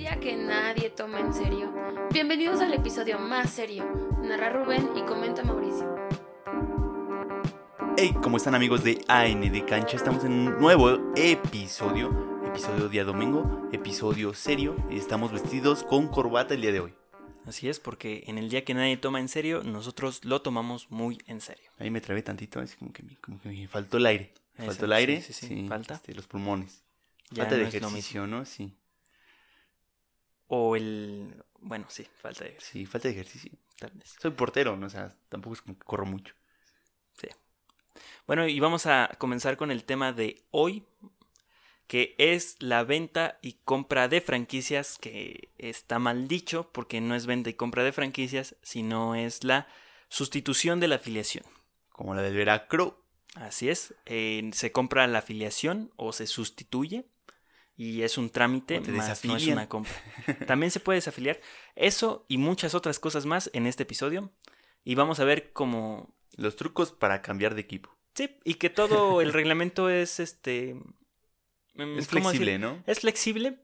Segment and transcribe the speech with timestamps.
[0.00, 1.70] día que nadie toma en serio.
[2.10, 3.84] Bienvenidos al episodio más serio.
[4.22, 5.94] Narra Rubén y comenta Mauricio.
[7.98, 9.98] Hey, ¿cómo están amigos de AN de Cancha?
[9.98, 16.54] Estamos en un nuevo episodio, episodio día domingo, episodio serio y estamos vestidos con corbata
[16.54, 16.94] el día de hoy.
[17.44, 21.18] Así es, porque en el día que nadie toma en serio, nosotros lo tomamos muy
[21.26, 21.70] en serio.
[21.78, 24.32] Ahí me trabé tantito, es como que me, como que me faltó el aire.
[24.56, 25.92] Faltó el aire, sí, sí, sí, falta.
[25.92, 26.84] este, los pulmones.
[27.28, 28.46] Ya falta de no lo ejercicio, ¿no?
[28.46, 28.72] Sí.
[30.52, 31.32] O el...
[31.60, 33.52] Bueno, sí, falta de Sí, falta de ejercicio.
[33.78, 34.16] tal vez.
[34.20, 34.86] Soy portero, ¿no?
[34.86, 36.34] O sea, tampoco es como que corro mucho.
[37.20, 37.28] Sí.
[38.26, 40.84] Bueno, y vamos a comenzar con el tema de hoy,
[41.86, 47.26] que es la venta y compra de franquicias, que está mal dicho, porque no es
[47.26, 49.68] venta y compra de franquicias, sino es la
[50.08, 51.44] sustitución de la afiliación.
[51.92, 52.94] Como la del Veracruz.
[53.36, 57.06] Así es, eh, se compra la afiliación o se sustituye
[57.76, 59.92] y es un trámite, O te más no es una compra.
[60.46, 61.40] También se puede desafiliar.
[61.76, 64.32] Eso y muchas otras cosas más en este episodio.
[64.84, 66.14] Y vamos a ver cómo...
[66.36, 67.96] Los trucos para cambiar de equipo.
[68.14, 70.74] Sí, y que todo el reglamento es este...
[71.74, 72.60] mm, Es ¿cómo flexible, decir?
[72.60, 72.82] ¿no?
[72.86, 73.58] Es flexible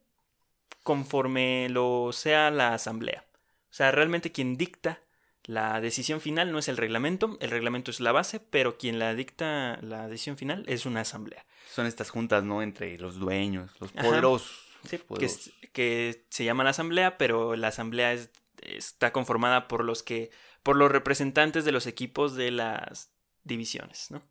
[0.82, 3.26] conforme lo sea la asamblea.
[3.70, 5.02] O sea, realmente quien dicta
[5.46, 9.14] la decisión final no es el reglamento, el reglamento es la base, pero quien la
[9.14, 11.46] dicta la decisión final es una asamblea.
[11.72, 12.62] Son estas juntas, ¿no?
[12.62, 14.66] Entre los dueños, los poderosos.
[14.88, 15.50] Sí, los poderosos.
[15.72, 18.30] que se llama la asamblea, pero la asamblea es-
[18.62, 20.30] está conformada por los que
[20.62, 23.10] por los representantes de los equipos de las
[23.44, 24.22] divisiones, ¿no?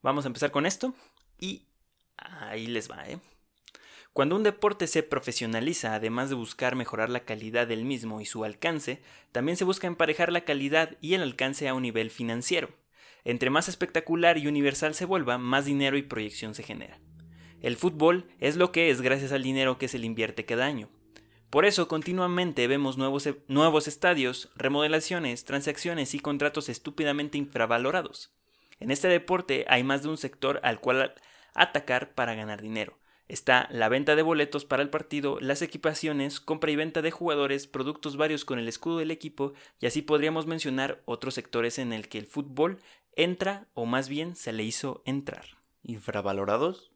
[0.00, 0.94] Vamos a empezar con esto
[1.38, 1.66] y
[2.16, 3.18] ahí les va, ¿eh?
[4.18, 8.42] Cuando un deporte se profesionaliza, además de buscar mejorar la calidad del mismo y su
[8.42, 12.68] alcance, también se busca emparejar la calidad y el alcance a un nivel financiero.
[13.24, 16.98] Entre más espectacular y universal se vuelva, más dinero y proyección se genera.
[17.62, 20.88] El fútbol es lo que es gracias al dinero que se le invierte cada año.
[21.48, 28.32] Por eso continuamente vemos nuevos, e- nuevos estadios, remodelaciones, transacciones y contratos estúpidamente infravalorados.
[28.80, 31.14] En este deporte hay más de un sector al cual
[31.54, 32.97] atacar para ganar dinero.
[33.28, 37.66] Está la venta de boletos para el partido, las equipaciones, compra y venta de jugadores,
[37.66, 42.08] productos varios con el escudo del equipo y así podríamos mencionar otros sectores en el
[42.08, 42.78] que el fútbol
[43.16, 45.44] entra o más bien se le hizo entrar.
[45.82, 46.90] ¿Infravalorados?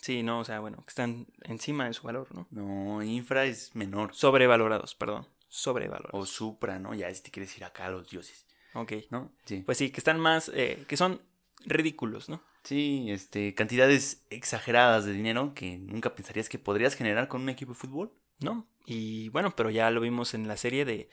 [0.00, 2.46] Sí, no, o sea, bueno, que están encima de su valor, ¿no?
[2.50, 4.14] No, infra es menor.
[4.14, 5.26] Sobrevalorados, perdón.
[5.48, 6.20] Sobrevalorados.
[6.20, 6.94] O supra, ¿no?
[6.94, 8.92] Ya si te quieres ir acá a los dioses, Ok.
[9.10, 9.32] ¿no?
[9.44, 9.62] Sí.
[9.64, 11.20] Pues sí, que están más, eh, que son
[11.64, 12.42] ridículos, ¿no?
[12.68, 17.72] Sí, este, cantidades exageradas de dinero que nunca pensarías que podrías generar con un equipo
[17.72, 18.12] de fútbol.
[18.40, 18.66] ¿no?
[18.84, 21.08] Y bueno, pero ya lo vimos en la serie de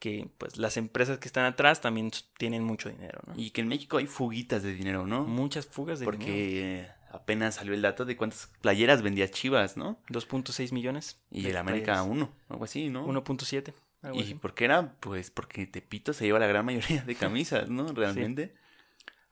[0.00, 3.34] que pues las empresas que están atrás también tienen mucho dinero, ¿no?
[3.36, 5.24] Y que en México hay fuguitas de dinero, ¿no?
[5.24, 6.18] muchas fugas de dinero.
[6.18, 10.00] Porque apenas salió el dato de cuántas playeras vendía Chivas, ¿no?
[10.08, 11.20] 2.6 millones.
[11.30, 12.08] Y el América playeras.
[12.08, 13.06] uno, algo así, ¿no?
[13.06, 13.72] 1.7.
[14.02, 14.34] algo ¿Y así.
[14.34, 14.96] por qué era?
[14.98, 17.92] Pues porque Tepito se lleva la gran mayoría de camisas, ¿no?
[17.92, 18.54] Realmente.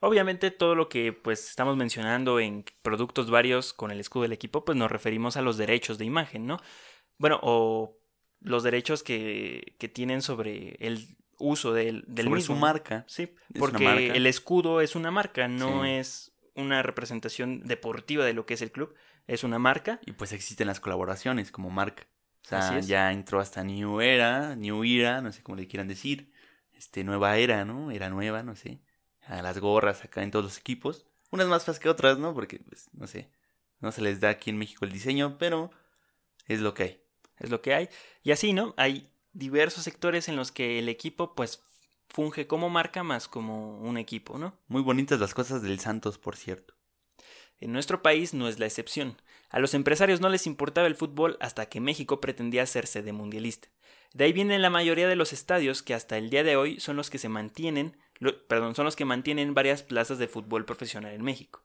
[0.07, 4.65] Obviamente todo lo que pues estamos mencionando en productos varios con el escudo del equipo,
[4.65, 6.61] pues nos referimos a los derechos de imagen, ¿no?
[7.19, 7.97] Bueno, o
[8.41, 11.07] los derechos que, que tienen sobre el
[11.39, 12.55] uso del, del Sobre mismo.
[12.55, 13.05] su marca.
[13.09, 14.01] Sí, porque marca.
[14.15, 15.91] el escudo es una marca, no Sí.
[15.91, 18.95] es una representación deportiva de lo que es el club,
[19.27, 20.01] es una marca.
[20.07, 22.07] Y pues existen las colaboraciones como marca.
[22.45, 26.31] O sea, ya entró hasta New Era, New Era, no sé cómo le quieran decir.
[26.73, 27.91] Este, nueva era, ¿no?
[27.91, 28.81] Era nueva, no sé.
[29.27, 31.07] A las gorras acá en todos los equipos.
[31.31, 32.35] Unas más feas que otras, ¿no?
[32.35, 33.31] Porque, pues, no sé.
[33.81, 35.71] No se les da aquí en México el diseño, pero
[36.47, 37.01] es lo que hay.
[37.39, 37.89] es lo que hay.
[38.23, 38.75] Y así, ¿no?
[38.77, 41.63] Hay diversos sectores en los que el equipo pues
[42.09, 44.57] funge como marca más como un equipo, ¿no?
[44.69, 46.75] Muy bonitas las cosas del Santos, por cierto.
[47.59, 49.21] En nuestro país no es la excepción.
[49.51, 53.69] A los empresarios no les importaba el fútbol hasta que México pretendía ser sede mundialista.
[54.13, 56.97] De ahí vienen la mayoría de los estadios que hasta el día de hoy son
[56.97, 57.97] los que se mantienen,
[58.33, 61.65] perdón, son los que mantienen varias plazas de fútbol profesional en México.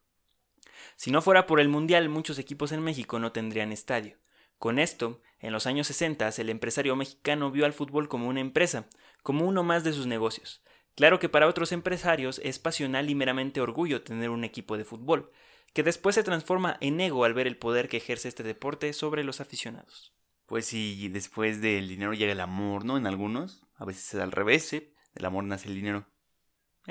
[0.95, 4.17] Si no fuera por el mundial, muchos equipos en México no tendrían estadio.
[4.57, 8.89] Con esto, en los años 60, el empresario mexicano vio al fútbol como una empresa,
[9.23, 10.61] como uno más de sus negocios.
[10.95, 15.31] Claro que para otros empresarios es pasional y meramente orgullo tener un equipo de fútbol,
[15.73, 19.23] que después se transforma en ego al ver el poder que ejerce este deporte sobre
[19.23, 20.13] los aficionados.
[20.45, 22.97] Pues sí, después del dinero llega el amor, ¿no?
[22.97, 23.63] En algunos.
[23.75, 24.91] A veces es al revés, ¿sí?
[25.13, 26.05] Del amor nace el dinero.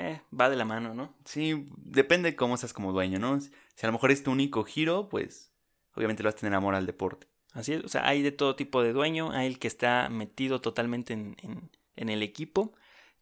[0.01, 1.13] Eh, va de la mano, ¿no?
[1.25, 3.39] Sí, depende de cómo seas como dueño, ¿no?
[3.41, 3.49] Si
[3.83, 5.51] a lo mejor es tu único giro, pues
[5.93, 7.27] obviamente le vas a tener amor al deporte.
[7.51, 10.61] Así es, o sea, hay de todo tipo de dueño, hay el que está metido
[10.61, 12.73] totalmente en, en- en el equipo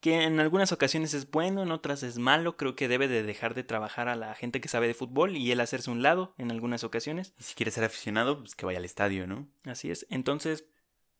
[0.02, 2.56] que en algunas ocasiones es bueno, en otras es malo.
[2.56, 5.52] Creo que debe de dejar de trabajar a la gente que sabe de fútbol y
[5.52, 7.34] él hacerse un lado en algunas ocasiones.
[7.40, 9.48] Y si quiere ser aficionado, pues que vaya al estadio, ¿no?
[9.64, 10.06] Así es.
[10.12, 10.66] Entonces,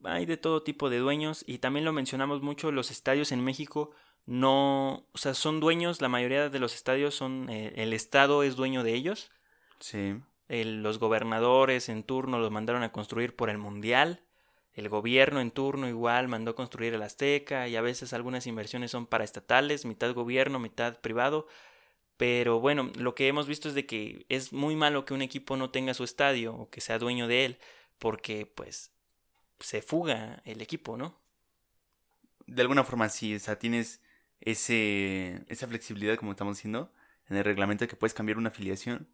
[0.04, 3.90] hay de todo tipo de dueños y también lo mencionamos mucho, los estadios en México
[4.28, 8.56] no, o sea, son dueños, la mayoría de los estadios son, eh, el Estado es
[8.56, 9.32] dueño de ellos.
[9.80, 10.16] Sí.
[10.50, 14.22] El- los gobernadores en turno los mandaron a construir por el Mundial.
[14.74, 19.08] El gobierno en turno igual mandó construir el Azteca y a veces algunas inversiones son
[19.08, 21.48] para estatales, mitad gobierno, mitad privado.
[22.18, 25.58] Pero bueno, lo que hemos visto es de que es muy malo que un equipo
[25.58, 27.60] no tenga su estadio o que sea dueño de él
[28.00, 28.92] porque pues
[29.60, 31.20] se fuga el equipo, ¿no?
[32.46, 34.02] De alguna forma sí, o sea, tienes
[34.52, 36.92] ese, esa flexibilidad, como estamos diciendo,
[37.30, 39.10] en el reglamento de que puedes cambiar una afiliación.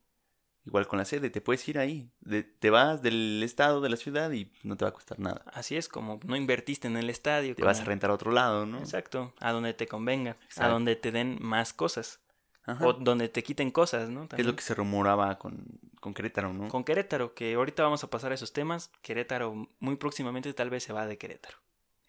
[0.65, 2.09] Igual con la sede, te puedes ir ahí.
[2.21, 5.43] De- te vas del estado, de la ciudad y no te va a costar nada.
[5.51, 7.53] Así es, como no invertiste en el estadio.
[7.53, 8.79] Te vas a rentar a otro lado, ¿no?
[8.79, 12.21] Exacto, a donde te convenga, a donde te den más cosas.
[12.65, 12.87] Ajá.
[12.87, 14.21] O donde te quiten cosas, ¿no?
[14.21, 14.47] Que es También.
[14.47, 15.65] lo que se rumoraba con,
[15.99, 16.69] con Querétaro, ¿no?
[16.69, 18.89] Con Querétaro, que ahorita vamos a pasar a esos temas.
[19.01, 21.57] Querétaro muy próximamente tal vez se va de Querétaro.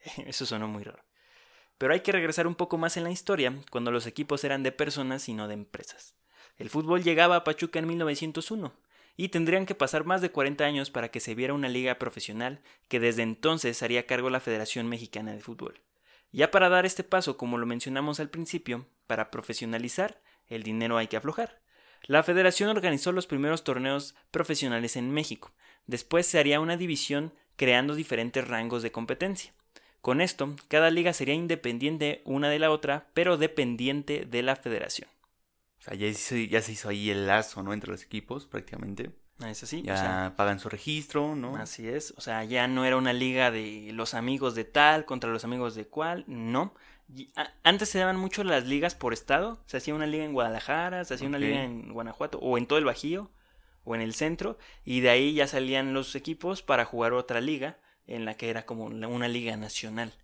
[0.26, 1.02] Eso sonó muy raro.
[1.78, 4.72] Pero hay que regresar un poco más en la historia, cuando los equipos eran de
[4.72, 6.14] personas y no de empresas.
[6.56, 8.72] El fútbol llegaba a Pachuca en 1901,
[9.16, 12.60] y tendrían que pasar más de 40 años para que se viera una liga profesional
[12.88, 15.80] que desde entonces haría cargo la Federación Mexicana de Fútbol.
[16.32, 21.06] Ya para dar este paso, como lo mencionamos al principio, para profesionalizar, el dinero hay
[21.06, 21.60] que aflojar.
[22.06, 25.52] La federación organizó los primeros torneos profesionales en México.
[25.86, 29.54] Después se haría una división creando diferentes rangos de competencia.
[30.04, 35.08] Con esto, cada liga sería independiente una de la otra, pero dependiente de la federación.
[35.78, 37.72] O sea, ya, hizo- ya se hizo ahí el lazo, ¿no?
[37.72, 39.12] Entre los equipos, prácticamente.
[39.46, 39.80] ¿Es así?
[39.80, 41.56] Ya O sea, pagan su registro, ¿no?
[41.56, 45.30] Así es, o sea, ya no era una liga de los amigos de tal contra
[45.30, 46.74] los amigos de cual, no.
[47.62, 51.14] Antes se daban mucho las ligas por estado, se hacía una liga en Guadalajara, se
[51.14, 53.30] hacía una liga en Guanajuato o en todo el Bajío
[53.84, 57.78] o en el centro y de ahí ya salían los equipos para jugar otra liga
[58.06, 60.14] en la que era como una liga nacional.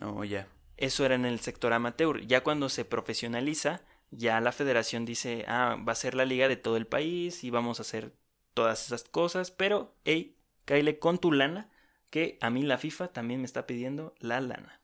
[0.00, 0.48] No, ya.
[0.76, 2.20] Eso era en el sector amateur.
[2.26, 6.56] Ya cuando se profesionaliza, ya la federación dice, ah, va a ser la liga de
[6.56, 8.14] todo el país y vamos a hacer
[8.54, 11.70] todas esas cosas, pero, hey, cáile con tu lana,
[12.10, 14.80] que a mí la FIFA también me está pidiendo la lana.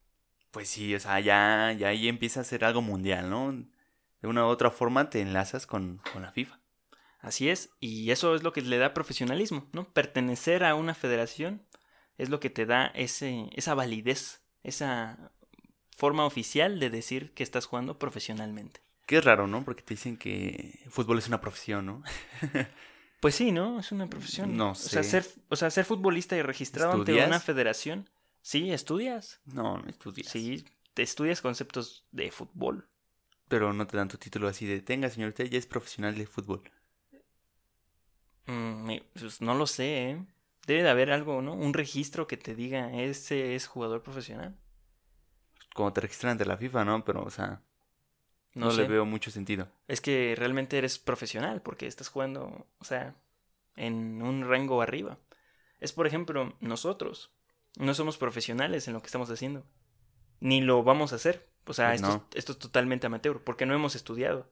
[0.51, 3.53] Pues sí, o sea, ya, ya ahí empieza a ser algo mundial, ¿no?
[4.21, 6.59] De una u otra forma te enlazas con, con la FIFA.
[7.21, 9.85] Así es, y eso es lo que le da profesionalismo, ¿no?
[9.93, 11.63] Pertenecer a una federación
[12.21, 15.33] es lo que te da ese, esa validez, esa
[15.97, 18.81] forma oficial de decir que estás jugando profesionalmente.
[19.07, 19.65] Que es raro, ¿no?
[19.65, 22.03] Porque te dicen que el fútbol es una profesión, ¿no?
[23.21, 23.79] Pues sí, ¿no?
[23.79, 24.57] Es una profesión.
[24.57, 25.21] No O sea, sé.
[25.21, 28.09] ser, o sea, ser futbolista y registrado ante una federación.
[28.41, 29.41] Sí, estudias.
[29.45, 30.29] No, no estudias.
[30.29, 30.65] Sí,
[30.95, 32.89] te estudias conceptos de fútbol.
[33.49, 36.27] Pero no te dan tu título así de, tenga, señor, usted ya es profesional de
[36.27, 36.63] fútbol.
[38.47, 40.25] Mm, pues no lo sé, ¿eh?
[40.67, 41.55] Debe de haber algo, ¿no?
[41.55, 44.57] Un registro que te diga, ese es jugador profesional.
[45.75, 47.05] Como te registran ante la FIFA, ¿no?
[47.05, 47.63] Pero, o sea,
[48.55, 48.83] No, no, sé.
[48.83, 49.69] le veo mucho sentido.
[49.89, 53.17] Es que realmente eres profesional porque estás jugando, o sea,
[53.77, 55.19] en un rango arriba.
[55.81, 57.33] Es, por ejemplo, nosotros.
[57.77, 59.65] No somos profesionales en lo que estamos haciendo.
[60.41, 61.49] Ni lo vamos a hacer.
[61.67, 62.27] O sea, Pues esto, no.
[62.33, 64.51] es, esto es totalmente amateur porque no hemos estudiado.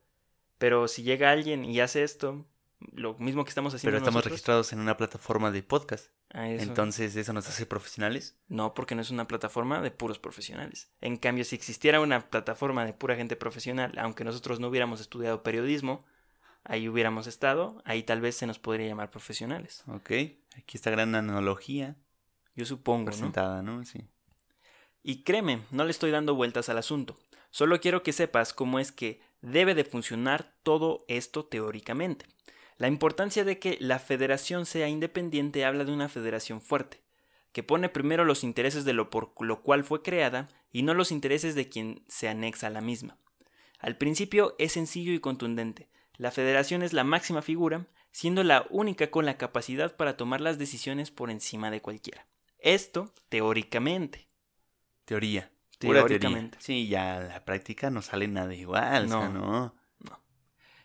[0.59, 2.47] Pero si llega alguien y hace esto,
[2.93, 6.11] lo mismo que estamos haciendo Pero estamos nosotros, registrados en una plataforma de podcast.
[6.31, 8.37] a eso- Entonces, ¿eso nos hace profesionales?
[8.49, 10.91] No, porque no es una plataforma de puros profesionales.
[11.01, 15.43] En cambio, si existiera una plataforma de pura gente profesional, aunque nosotros no hubiéramos estudiado
[15.43, 16.05] periodismo,
[16.65, 19.83] ahí hubiéramos estado, ahí tal vez se nos podría llamar profesionales.
[19.89, 20.11] Ok.
[20.57, 21.97] Aquí está gran analogía
[22.55, 23.05] Yo supongo, ¿no?
[23.07, 23.85] presentada, ¿no?
[23.85, 24.07] Sí.
[25.03, 27.17] Y créeme, no le estoy dando vueltas al asunto.
[27.51, 32.27] Solo quiero que sepas cómo es que debe de funcionar todo esto teóricamente.
[32.79, 37.03] La importancia de que la federación sea independiente habla de una federación fuerte,
[37.53, 41.11] que pone primero los intereses de lo por lo cual fue creada y no los
[41.11, 43.19] intereses de quien se anexa a la misma.
[43.81, 45.89] Al principio es sencillo y contundente.
[46.17, 50.59] La federación es la máxima figura, siendo la única con la capacidad para tomar las
[50.59, 52.27] decisiones por encima de cualquiera.
[52.59, 54.27] Esto teóricamente.
[55.05, 55.51] Teoría.
[55.79, 56.19] Pura teoría.
[56.19, 56.59] Teóricamente.
[56.61, 59.07] Sí, ya la práctica no sale nada igual.
[59.07, 59.75] O sea, No.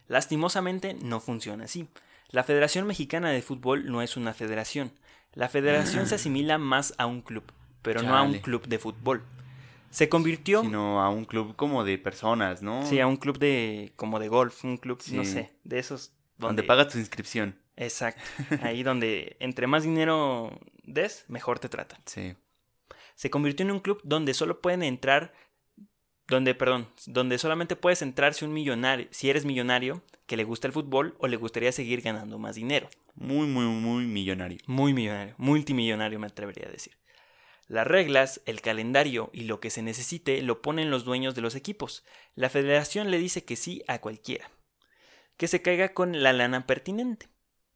[0.07, 1.88] Lastimosamente no funciona así.
[2.29, 4.91] La Federación Mexicana de Fútbol no es una federación.
[5.33, 7.43] La federación se asimila más a un club,
[7.81, 9.24] pero no a un club de fútbol.
[9.89, 12.83] Se convirtió Sino a un club como de personas, ¿no?
[12.88, 16.63] sí, a un club de como de golf, un club, no sé, de esos Donde
[16.63, 17.60] pagas tu inscripción.
[17.75, 18.24] Exacto.
[18.63, 22.01] Ahí donde entre más dinero des, mejor te tratan.
[22.05, 22.36] Sí.
[23.15, 25.33] Se convirtió en un club donde solo pueden entrar
[26.34, 30.68] donde, perdón, donde solamente puedes entrar si un millonario, si eres millonario, que le gusta
[30.68, 32.90] el fútbol o le gustaría seguir ganando más dinero.
[33.16, 34.60] Muy, muy, muy millonario.
[34.68, 36.94] Muy millonario, multimillonario me atrevería a decir.
[37.68, 41.56] Las reglas, el calendario y lo que se necesite lo ponen los dueños de los
[41.56, 42.04] equipos.
[42.36, 44.50] La federación le dice que sí a cualquiera.
[45.38, 47.28] Que se caiga con la lana pertinente.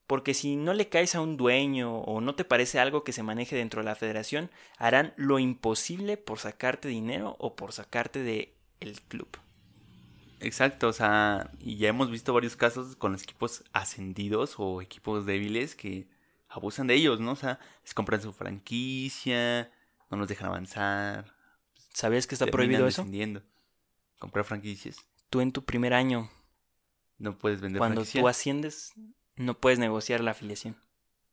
[0.08, 3.24] Porque si no le caes a un dueño o no te parece algo que se
[3.24, 8.54] maneje dentro de la federación, harán lo imposible por sacarte dinero o por sacarte del
[8.80, 9.28] el club.
[10.40, 15.26] Exacto, o sea, y ya hemos visto varios casos con los equipos ascendidos o equipos
[15.26, 16.08] débiles que
[16.48, 17.32] abusan de ellos, ¿no?
[17.32, 19.72] O sea, les compran su franquicia,
[20.10, 21.34] no nos dejan avanzar.
[21.94, 23.06] ¿Sabías que está prohibido eso?
[24.20, 24.98] Comprar franquicias.
[25.30, 26.30] Tú en tu primer año,
[27.18, 28.22] No puedes vender cuando franquicia.
[28.22, 28.94] tú asciendes,
[29.38, 30.76] no puedes negociar la afiliación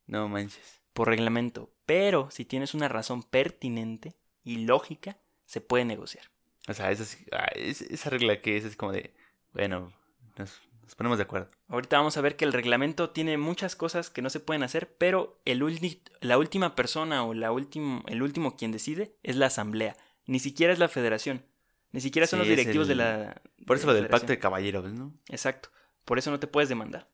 [0.06, 0.80] No manches.
[0.92, 1.70] por reglamento.
[1.86, 6.24] Pero si tienes una razón pertinente y lógica, se puede negociar.
[6.68, 9.12] O sea, esa, ah, es- esa regla que es, es como de,
[9.52, 9.92] bueno,
[10.38, 11.50] nos, nos ponemos de acuerdo.
[11.68, 14.94] Ahorita vamos a ver que el reglamento tiene muchas cosas que no se pueden hacer,
[14.96, 19.46] pero el ulti- la última persona o la último, el último quien decide es la
[19.46, 19.96] asamblea.
[20.26, 21.44] Ni siquiera es la federación.
[21.92, 23.42] Ni siquiera son Sí, los directivos de la.
[23.66, 25.12] Por eso lo del pacto de caballeros, ¿no?
[25.28, 25.68] Exacto.
[26.06, 27.08] Por eso no te puedes demandar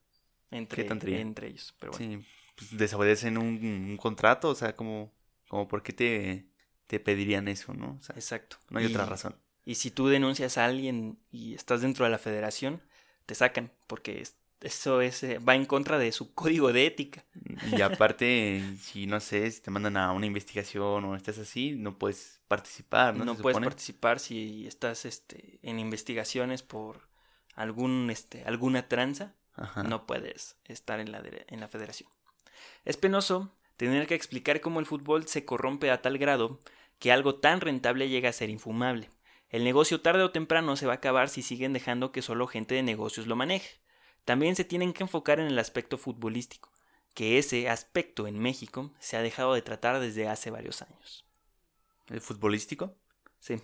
[0.50, 1.74] entre, Qué entre ellos.
[1.78, 2.20] Pero bueno.
[2.22, 2.26] Sí,
[2.56, 5.12] pues desobedecen un, un contrato, o sea, como,
[5.48, 6.46] como por qué te,
[6.86, 7.96] te pedirían eso, ¿no?
[8.00, 8.56] O sea, Exacto.
[8.70, 9.36] no hay Y- otra razón.
[9.64, 12.80] Y si tú denuncias a alguien y estás dentro de la federación,
[13.26, 17.24] te sacan, porque es- eso es, eh, va en contra de su código de ética.
[17.76, 21.98] Y aparte, si no sé, si te mandan a una investigación o estás así, no
[21.98, 23.24] puedes participar, ¿no?
[23.24, 23.66] No, puedes supone.
[23.66, 27.08] participar si estás este, en investigaciones por
[27.54, 29.82] algún, este, alguna tranza, Ajá.
[29.82, 32.10] no puedes estar en la, en la federación.
[32.84, 36.58] Es penoso tener que explicar cómo el fútbol se corrompe a tal grado
[36.98, 39.10] que algo tan rentable llega a ser infumable.
[39.48, 42.74] El negocio tarde o temprano se va a acabar si siguen dejando que solo gente
[42.74, 43.80] de negocios lo maneje.
[44.24, 46.70] También se tienen que enfocar en el aspecto futbolístico,
[47.14, 51.26] que ese aspecto en México se ha dejado de tratar desde hace varios años.
[52.08, 52.94] ¿El futbolístico?
[53.40, 53.60] Sí,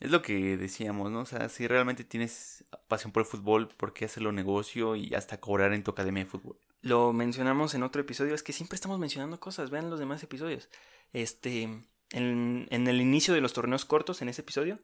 [0.00, 1.20] Es lo que decíamos, ¿no?
[1.20, 5.38] O sea, si realmente tienes pasión por el fútbol, ¿por qué hacerlo negocio y hasta
[5.40, 6.56] cobrar en tu academia de fútbol?
[6.82, 10.70] lo mencionamos en otro episodio, es que siempre estamos mencionando cosas, vean los demás episodios.
[11.12, 11.64] Este,
[12.12, 14.78] en, en el inicio de los torneos cortos, en ese episodio,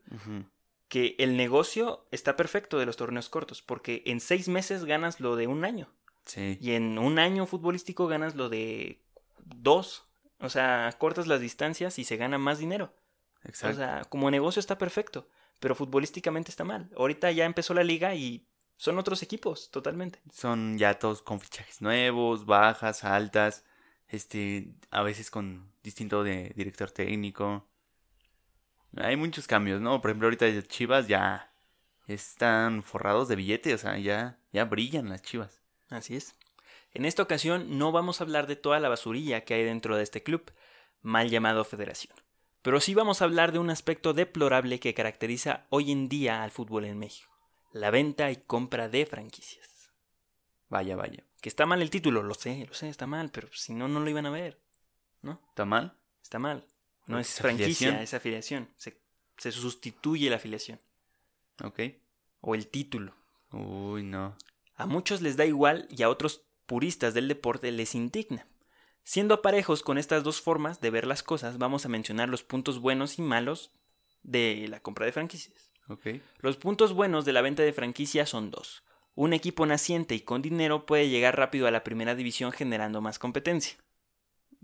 [0.88, 5.36] que el negocio está perfecto de los torneos cortos, porque en seis meses ganas lo
[5.36, 5.88] de un año,
[6.26, 6.58] Sí.
[6.60, 9.00] y en un año futbolístico ganas lo de
[9.44, 10.04] dos.
[10.40, 12.92] O sea, cortas las distancias y se gana más dinero.
[13.46, 13.76] Exacto.
[13.76, 15.28] O sea, como negocio está perfecto,
[15.60, 16.90] pero futbolísticamente está mal.
[16.96, 20.20] Ahorita ya empezó la liga y son otros equipos, totalmente.
[20.32, 23.64] Son ya todos con fichajes nuevos, bajas, altas,
[24.08, 27.66] este, a veces con distinto de director técnico.
[28.96, 30.00] Hay muchos cambios, ¿no?
[30.00, 31.52] Por ejemplo, ahorita Chivas ya
[32.06, 35.60] están forrados de billete, o sea, ya, ya brillan las Chivas.
[35.88, 36.34] Así es.
[36.92, 40.02] En esta ocasión no vamos a hablar de toda la basurilla que hay dentro de
[40.02, 40.52] este club,
[41.02, 42.16] mal llamado federación.
[42.66, 46.50] Pero sí vamos a hablar de un aspecto deplorable que caracteriza hoy en día al
[46.50, 47.30] fútbol en México.
[47.70, 49.92] La venta y compra de franquicias.
[50.68, 51.22] Vaya, vaya.
[51.40, 54.00] Que está mal el título, lo sé, lo sé, está mal, pero si no, no
[54.00, 54.58] lo iban a ver.
[55.22, 55.40] ¿No?
[55.50, 55.96] ¿Está mal?
[56.20, 56.66] Está mal.
[57.06, 58.02] No ¿Es es franquicia, afiliación?
[58.02, 58.68] es afiliación.
[58.76, 59.00] Se,
[59.36, 60.80] se sustituye la afiliación.
[61.62, 61.78] Ok.
[62.40, 63.14] O el título.
[63.52, 64.36] Uy, no.
[64.74, 68.44] A muchos les da igual y a otros puristas del deporte les indigna.
[69.06, 72.80] Siendo parejos con estas dos formas de ver las cosas, vamos a mencionar los puntos
[72.80, 73.70] buenos y malos
[74.24, 75.70] de la compra de franquicias.
[76.40, 78.82] Los puntos buenos de la venta de franquicias son dos.
[79.14, 83.20] Un equipo naciente y con dinero puede llegar rápido a la primera división generando más
[83.20, 83.76] competencia.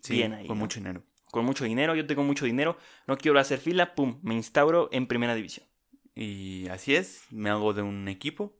[0.02, 0.64] Sí, Bien ahí, con ¿no?
[0.64, 1.04] mucho dinero.
[1.30, 5.06] Con mucho dinero, yo tengo mucho dinero, no quiero hacer fila, pum, me instauro en
[5.06, 5.68] primera división.
[6.16, 8.58] Y así es, me hago de un equipo,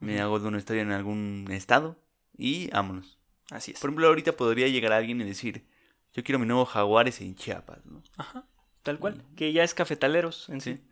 [0.00, 2.02] me hago de una estadio en algún estado
[2.34, 3.18] y vámonos.
[3.52, 3.80] Así es.
[3.80, 5.66] Por ejemplo, ahorita podría llegar alguien y decir,
[6.14, 8.02] yo quiero mi nuevo Jaguares en Chiapas, ¿no?
[8.16, 8.46] Ajá,
[8.82, 10.76] tal cual, que ya es cafetaleros en sí.
[10.76, 10.82] Sí.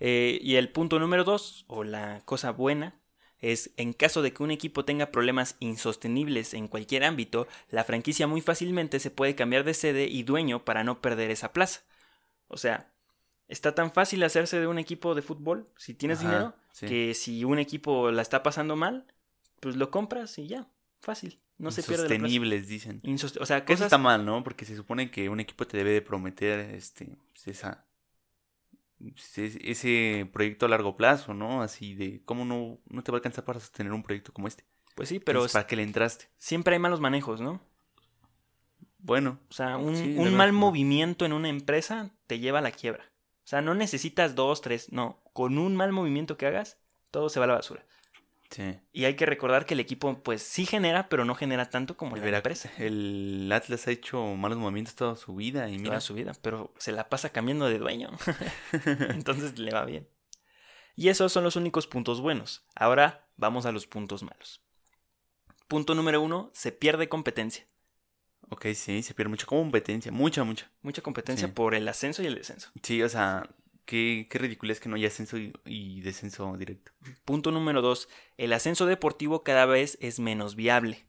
[0.00, 3.00] Eh, y el punto número dos, o la cosa buena,
[3.40, 8.26] es en caso de que un equipo tenga problemas insostenibles en cualquier ámbito, la franquicia
[8.26, 11.82] muy fácilmente se puede cambiar de sede y dueño para no perder esa plaza.
[12.46, 12.92] O sea,
[13.48, 16.86] está tan fácil hacerse de un equipo de fútbol, si tienes Ajá, dinero, sí.
[16.86, 19.06] que si un equipo la está pasando mal,
[19.60, 20.68] pues lo compras y ya,
[21.00, 22.20] fácil, no se pierde la plaza.
[22.20, 23.00] Sostenibles, dicen.
[23.40, 24.42] O sea, Que Eso cosas está mal, ¿no?
[24.44, 27.84] Porque se supone que un equipo te debe de prometer este, pues, esa,
[28.98, 31.62] pues, es- ese proyecto a largo plazo, ¿no?
[31.62, 34.64] Así de, ¿cómo no, no te va a alcanzar para sostener un proyecto como este?
[34.94, 36.28] Pues sí, pero Entonces, ¿Para qué le entraste?
[36.38, 37.60] siempre hay malos manejos, ¿no?
[38.98, 42.72] Bueno, O sea, un, Sí, un mal movimiento en una empresa te lleva a la
[42.72, 43.04] quiebra.
[43.44, 45.20] O sea, no necesitas dos, tres, no.
[45.32, 46.78] Con un mal movimiento que hagas,
[47.10, 47.86] todo se va a la basura.
[48.50, 48.78] Sí.
[48.92, 52.14] Y hay que recordar que el equipo, pues sí genera, pero no genera tanto como
[52.16, 52.70] El, la Vera- empresa.
[52.78, 56.72] el Atlas ha hecho malos movimientos toda su vida y mira, Toda su vida, pero
[56.78, 58.10] se la pasa cambiando de dueño.
[59.10, 60.08] Entonces le va bien.
[60.96, 62.64] Y esos son los únicos puntos buenos.
[62.74, 64.62] Ahora vamos a los puntos malos.
[65.68, 67.66] Punto número uno, se pierde competencia.
[68.48, 70.70] ok, sí, se pierde mucha competencia, mucha, mucha.
[70.80, 71.52] Mucha competencia Sí.
[71.52, 72.70] por el ascenso y el descenso.
[72.82, 73.48] Sí, o sea,
[73.88, 76.92] qué, qué ridículo es que no haya ascenso y, y descenso directo.
[77.24, 81.06] Punto número dos, el ascenso deportivo cada vez es menos viable.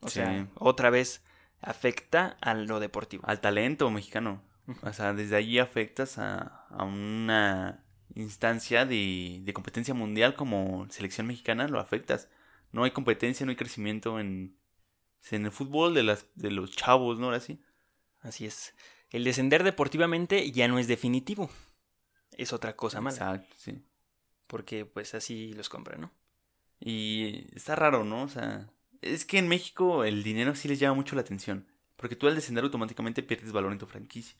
[0.00, 0.14] O Sí.
[0.14, 1.22] sea, otra vez
[1.60, 3.22] afecta a lo deportivo.
[3.26, 4.42] Al talento mexicano.
[4.82, 7.84] O sea, desde allí afectas a, a una
[8.16, 12.28] instancia de, de competencia mundial como selección mexicana, lo afectas.
[12.72, 14.56] No hay competencia, no hay crecimiento en,
[15.30, 17.26] en el fútbol de, las, de los chavos, ¿no?
[17.26, 17.60] Ahora sí.
[18.20, 18.74] Así es.
[19.10, 21.50] El descender deportivamente ya no es definitivo.
[22.32, 23.16] Es otra cosa mala.
[23.16, 23.82] Exacto, sí.
[24.46, 26.12] Porque pues así los compran, ¿no?
[26.80, 28.22] Y está raro, ¿no?
[28.22, 28.70] O sea,
[29.00, 31.66] es que en México el dinero sí les llama mucho la atención.
[31.96, 34.36] Porque tú al descender automáticamente pierdes valor en tu franquicia.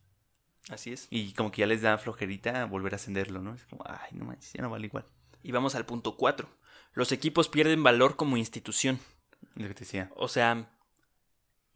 [0.69, 1.07] Así es.
[1.11, 3.55] Y como que ya les da flojerita volver a ascenderlo, ¿no?
[3.55, 5.07] Es como, ay, no manches, ya no vale igual.
[5.43, 6.49] Y vamos al punto 4.
[6.93, 8.99] Los equipos pierden valor como institución.
[9.55, 10.11] Lo que te decía.
[10.17, 10.71] O sea,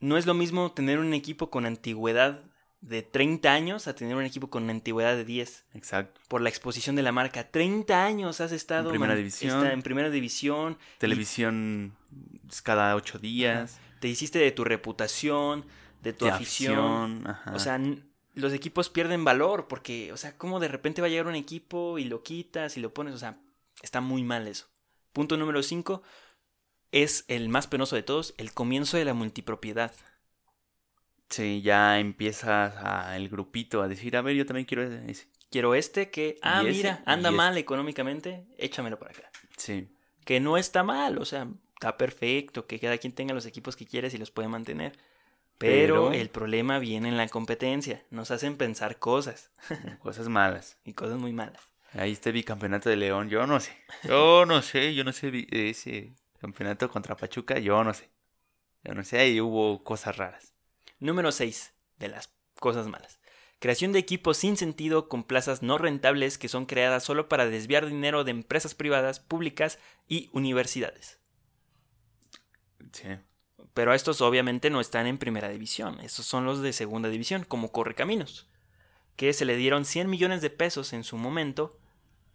[0.00, 2.50] no es lo mismo tener un equipo con antigüedad
[2.80, 5.66] de 30 años a tener un equipo con antigüedad de 10.
[5.75, 6.20] Exacto.
[6.28, 7.50] Por la exposición de la marca.
[7.50, 9.58] 30 años has estado En primera man- división.
[9.58, 10.78] está en primera división.
[10.99, 11.94] Televisión
[12.62, 13.78] cada ocho días.
[14.00, 15.66] Te hiciste de tu reputación,
[16.02, 17.26] de tu de afición.
[17.26, 17.52] ajá.
[17.54, 17.78] O sea,
[18.34, 21.99] los equipos pierden valor porque, o sea, ¿cómo de repente va a llegar un equipo
[21.99, 23.14] y lo quitas y lo pones?
[23.14, 23.38] O sea,
[23.82, 24.68] está muy mal eso.
[25.12, 26.02] Punto número 5
[26.92, 29.92] es el más penoso de todos, el comienzo de la multipropiedad.
[31.30, 35.28] Sí, ya empiezas a, el grupito a decir, a ver, yo también quiero ese.
[35.50, 37.37] Quiero este que, ah, Y mira, anda este.
[37.37, 39.30] mal económicamente, échamelo para acá.
[39.56, 39.88] Sí.
[40.25, 43.87] Que no está mal, o sea, está perfecto, que cada quien tenga los equipos que
[43.87, 44.96] quiere y los puede mantener.
[45.58, 48.02] Pero, Pero- el problema viene en la competencia.
[48.10, 49.50] Nos hacen pensar cosas
[50.02, 50.78] Cosas malas.
[50.84, 51.60] y cosas muy malas.
[51.95, 53.73] Ahí está el bicampeonato de León, yo no sé.
[54.04, 58.08] Yo no sé, yo no sé ese campeonato contra Pachuca, yo no sé.
[58.84, 60.54] Yo no sé, ahí hubo cosas raras.
[61.00, 63.19] Número 6 de las cosas malas.
[63.58, 67.86] Creación de equipos sin sentido con plazas no rentables que son creadas solo para desviar
[67.86, 71.19] dinero de empresas privadas, públicas y universidades.
[72.93, 73.08] Sí.
[73.75, 77.71] Pero estos obviamente no están en primera división, estos son los de segunda división, como
[77.71, 78.49] Correcaminos,
[79.17, 81.78] que se le dieron 100 millones de pesos en su momento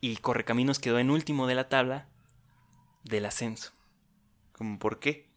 [0.02, 2.08] y Correcaminos quedó en último de la tabla
[3.04, 3.74] del ascenso.
[4.54, 5.28] ¿Cómo por qué?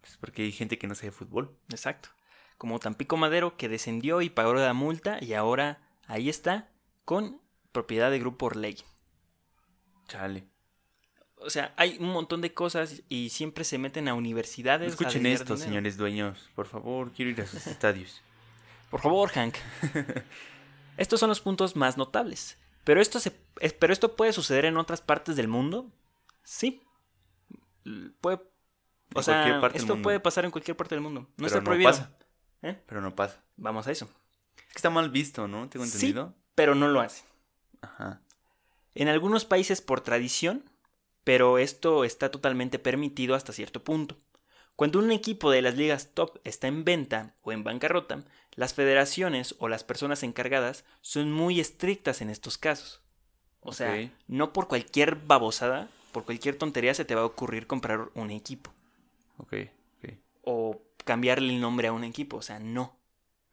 [0.00, 1.56] Pues porque hay gente que no sabe fútbol.
[1.70, 2.15] Exacto.
[2.58, 6.68] Como Tampico Madero que descendió y pagó la multa y ahora ahí está
[7.04, 7.40] con
[7.72, 8.82] propiedad de Grupo Orlegui.
[10.08, 10.46] Chale.
[11.38, 14.92] O sea, hay un montón de cosas y siempre se meten a universidades.
[14.92, 15.58] Escuchen esto, dinero.
[15.68, 16.48] señores dueños.
[16.54, 18.22] Por favor, quiero ir a sus estadios.
[18.90, 19.54] Por favor, Hank.
[20.96, 22.56] Estos son los puntos más notables.
[22.84, 25.90] Pero esto, se, es- pero esto puede suceder en otras partes del mundo.
[26.42, 26.82] Sí.
[28.20, 28.40] Puede,
[29.14, 30.02] o sea, esto mundo.
[30.02, 31.20] puede pasar en cualquier parte del mundo.
[31.22, 31.90] No Pero está no prohibido.
[31.90, 32.12] pasa.
[32.66, 32.82] ¿Eh?
[32.86, 33.40] Pero no pasa.
[33.56, 34.06] Vamos a eso.
[34.56, 35.68] Es que está mal visto, ¿no?
[35.68, 35.94] ¿Tengo Sí.
[35.96, 36.34] entendido?
[36.54, 37.24] Pero no lo hace.
[37.80, 38.20] Ajá.
[38.94, 40.64] En algunos países por tradición,
[41.22, 44.16] pero esto está totalmente permitido hasta cierto punto.
[44.74, 48.24] Cuando un equipo de las ligas top está en venta o en bancarrota,
[48.54, 53.00] las federaciones o las personas encargadas son muy estrictas en estos casos.
[53.60, 58.08] O sea, no por cualquier babosada, por cualquier tontería se te va a ocurrir comprar
[58.14, 58.70] un equipo
[59.38, 59.54] Ok,
[59.98, 60.14] ok.
[60.44, 62.98] o cambiarle el nombre a un equipo, o sea, no.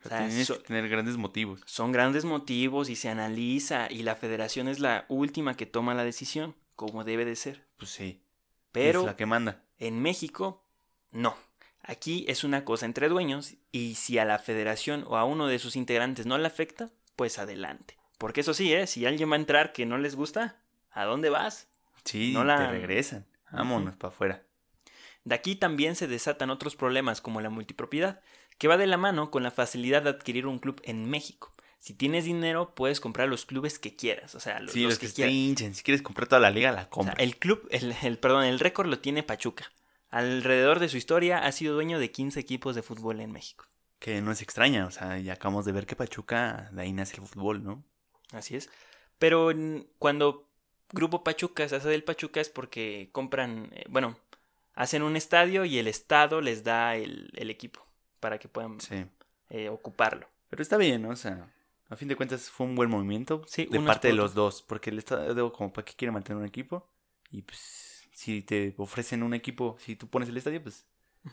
[0.06, 1.62] O sea, tienes so- que tener grandes motivos.
[1.66, 6.04] son grandes motivos y se analiza y la federación es la última que toma la
[6.04, 7.66] decisión, como debe de ser.
[7.78, 8.22] Pues sí.
[8.74, 9.62] Pero Es la que manda.
[9.80, 10.66] en México,
[11.12, 11.38] no.
[11.84, 15.60] Aquí es una cosa entre dueños y si a la federación o a uno de
[15.60, 17.98] sus integrantes no le afecta, pues adelante.
[18.18, 18.88] Porque eso sí, ¿eh?
[18.88, 20.58] si alguien va a entrar que no les gusta,
[20.92, 21.68] ¿a dónde vas?
[22.04, 23.26] Sí, No la- te regresan.
[23.52, 24.44] Vámonos para afuera.
[25.24, 28.22] De aquí también se desatan otros problemas como la multipropiedad,
[28.58, 31.54] que va de la mano con la facilidad de adquirir un club en México.
[31.80, 35.00] Si tienes dinero, puedes comprar los clubes que quieras, o sea, los, Sí, los los
[35.00, 35.76] que que hinchen.
[35.76, 37.14] Si quieres comprar toda la liga, la O sea, compra.
[37.18, 39.72] el club, el, el- perdón, el récord lo tiene Pachuca.
[40.10, 43.66] Alrededor de su historia ha sido dueño de 15 equipos de fútbol en México.
[44.00, 44.86] Que no es extraña.
[44.86, 47.84] O sea, ya acabamos de ver que Pachuca, de ahí nace el fútbol, ¿no?
[48.32, 48.70] Así es.
[49.18, 49.52] Pero
[49.98, 50.48] cuando
[50.92, 54.18] Grupo Pachuca se hace del Pachuca es porque compran, eh, bueno,
[54.76, 57.82] hacen un estadio y el Estado les da el, el equipo
[58.20, 59.06] para que puedan Sí.
[59.50, 60.28] eh, ocuparlo.
[60.50, 61.10] Pero está bien, ¿no?
[61.10, 61.48] O sea,
[61.90, 64.90] A fin de cuentas fue un buen movimiento Sí, de parte de los dos, porque
[64.90, 66.90] el estadio como para qué quiere mantener un equipo
[67.30, 70.86] y pues si te ofrecen un equipo, si tú pones el estadio, pues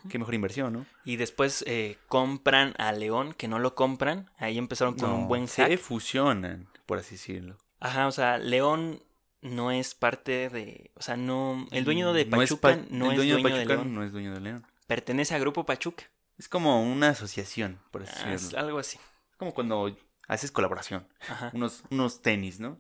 [0.09, 0.87] qué mejor inversión, ¿no?
[1.05, 4.31] Y después eh, compran a León, que no lo compran.
[4.39, 5.79] Ahí empezaron con un buen se hack.
[5.79, 7.57] fusionan, por así decirlo.
[7.81, 9.03] Ajá, o sea, León
[9.43, 10.91] no es parte de.
[10.95, 11.67] O sea, no.
[11.71, 13.95] El dueño de No es Pachuca pa- no el es dueño de León.
[13.95, 14.67] no es dueño de León.
[14.87, 16.05] Pertenece a Grupo Pachuca.
[16.39, 18.59] Es como una asociación, por así Ah, es decirlo.
[18.61, 18.99] algo así.
[19.31, 21.51] Es como cuando haces colaboración, Ajá.
[21.55, 22.79] unos, unos tenis, ¿no?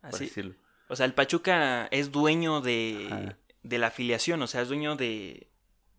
[0.00, 0.24] Por Así.
[0.26, 0.54] decirlo.
[0.88, 3.38] O sea, el Pachuca es dueño de, Ajá.
[3.62, 5.50] de la afiliación, o sea, es dueño de,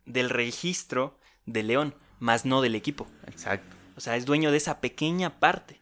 [0.05, 3.07] del registro de León, más no del equipo.
[3.27, 3.75] Exacto.
[3.97, 5.81] O sea, es dueño de esa pequeña parte.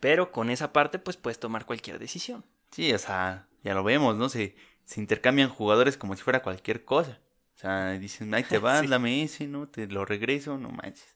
[0.00, 2.44] Pero con esa parte, pues puedes tomar cualquier decisión.
[2.72, 4.28] Sí, o sea, ya lo vemos, ¿no?
[4.28, 7.20] Se, se intercambian jugadores como si fuera cualquier cosa.
[7.54, 8.86] O sea, dicen, ahí te vas, Sí.
[8.88, 9.68] dame ese, ¿no?
[9.68, 11.14] Te lo regreso, no manches.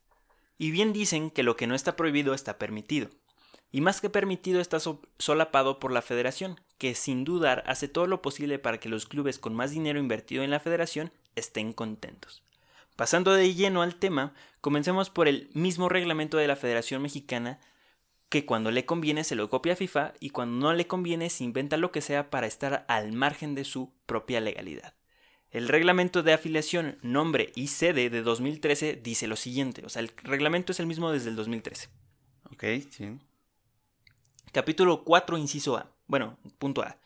[0.58, 3.08] Y bien dicen que lo que no está prohibido está permitido.
[3.72, 8.06] Y más que permitido está so- solapado por la federación, que sin dudar hace todo
[8.06, 12.42] lo posible para que los clubes con más dinero invertido en la federación estén contentos.
[12.94, 17.60] Pasando de lleno al tema, comencemos por el mismo reglamento de la Federación Mexicana,
[18.28, 21.44] que cuando le conviene se lo copia a FIFA y cuando no le conviene se
[21.44, 24.94] inventa lo que sea para estar al margen de su propia legalidad.
[25.50, 30.12] El reglamento de afiliación, nombre y sede de 2013 dice lo siguiente, o sea, el
[30.22, 31.88] reglamento es el mismo desde el 2013.
[32.52, 33.18] Ok, sí.
[34.52, 35.92] Capítulo 4, inciso A.
[36.06, 36.98] Bueno, punto A.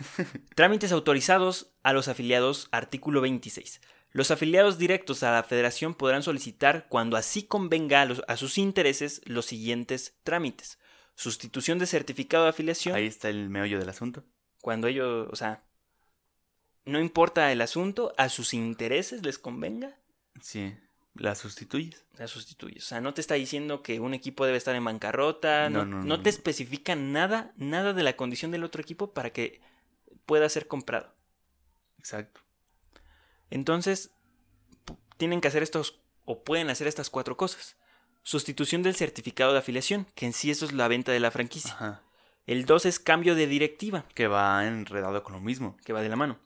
[0.54, 3.80] Trámites autorizados a los afiliados, artículo 26.
[4.14, 8.56] Los afiliados directos a la federación podrán solicitar, cuando así convenga a, los- a sus
[8.58, 10.78] intereses, los siguientes trámites.
[11.16, 14.24] Sustitución de certificado de afiliación, Ahí está el meollo del asunto.
[14.62, 15.64] cuando ellos, o sea,
[16.84, 19.96] no importa el asunto, a sus intereses les convenga,
[20.40, 20.74] Sí,
[21.14, 22.04] la sustituyes.
[22.16, 22.84] la sustituyes.
[22.84, 26.02] O sea, no te está diciendo que un equipo debe estar en bancarrota, no, No,
[26.04, 29.60] no, te especifica nada, nada de la condición del otro equipo para que
[30.24, 31.12] pueda ser comprado.
[31.98, 32.40] Exacto.
[33.54, 34.10] Entonces,
[35.16, 37.76] tienen que hacer estos, o pueden hacer estas cuatro cosas.
[38.24, 41.72] Sustitución del certificado de afiliación, que en sí eso es la venta de la franquicia.
[41.74, 42.02] Ajá.
[42.46, 45.76] El 2 es cambio de directiva, Que va enredado con lo mismo.
[45.84, 46.38] que va de la mano.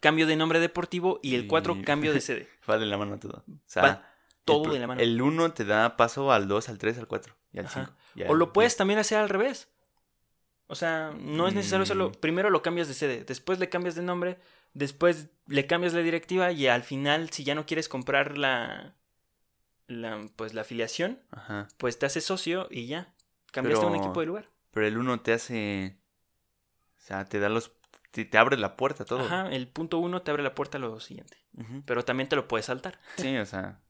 [0.00, 2.48] Cambio de nombre deportivo y el 4 Y- cambio de sede.
[2.68, 3.42] Va de la mano todo.
[3.48, 4.12] O sea, Va
[4.44, 5.00] todo el, de la mano.
[5.00, 7.96] El 1 te da paso al 2, al 3, al 4 y al Ajá.
[8.14, 8.30] 5.
[8.30, 9.68] O lo puedes también hacer al revés.
[10.66, 12.10] O sea, no es necesario hacerlo.
[12.10, 12.20] Mm.
[12.20, 14.38] Primero lo cambias de sede, después le cambias de nombre,
[14.74, 18.94] después le cambias la directiva y al final, si ya no quieres comprar la,
[19.86, 21.68] la pues la afiliación, Ajá.
[21.78, 23.14] pues te haces socio y ya.
[23.52, 24.44] Cambiaste un Pero- equipo de lugar.
[24.72, 25.96] Pero el 1 te hace.
[26.98, 27.72] O sea, te da los.
[28.10, 29.20] Te, te abre la puerta a todo.
[29.20, 31.36] Ajá, el punto uno te abre la puerta a lo siguiente.
[31.56, 31.82] Ujú.
[31.86, 33.00] Pero también te lo puedes saltar.
[33.16, 33.80] Sí, o sea.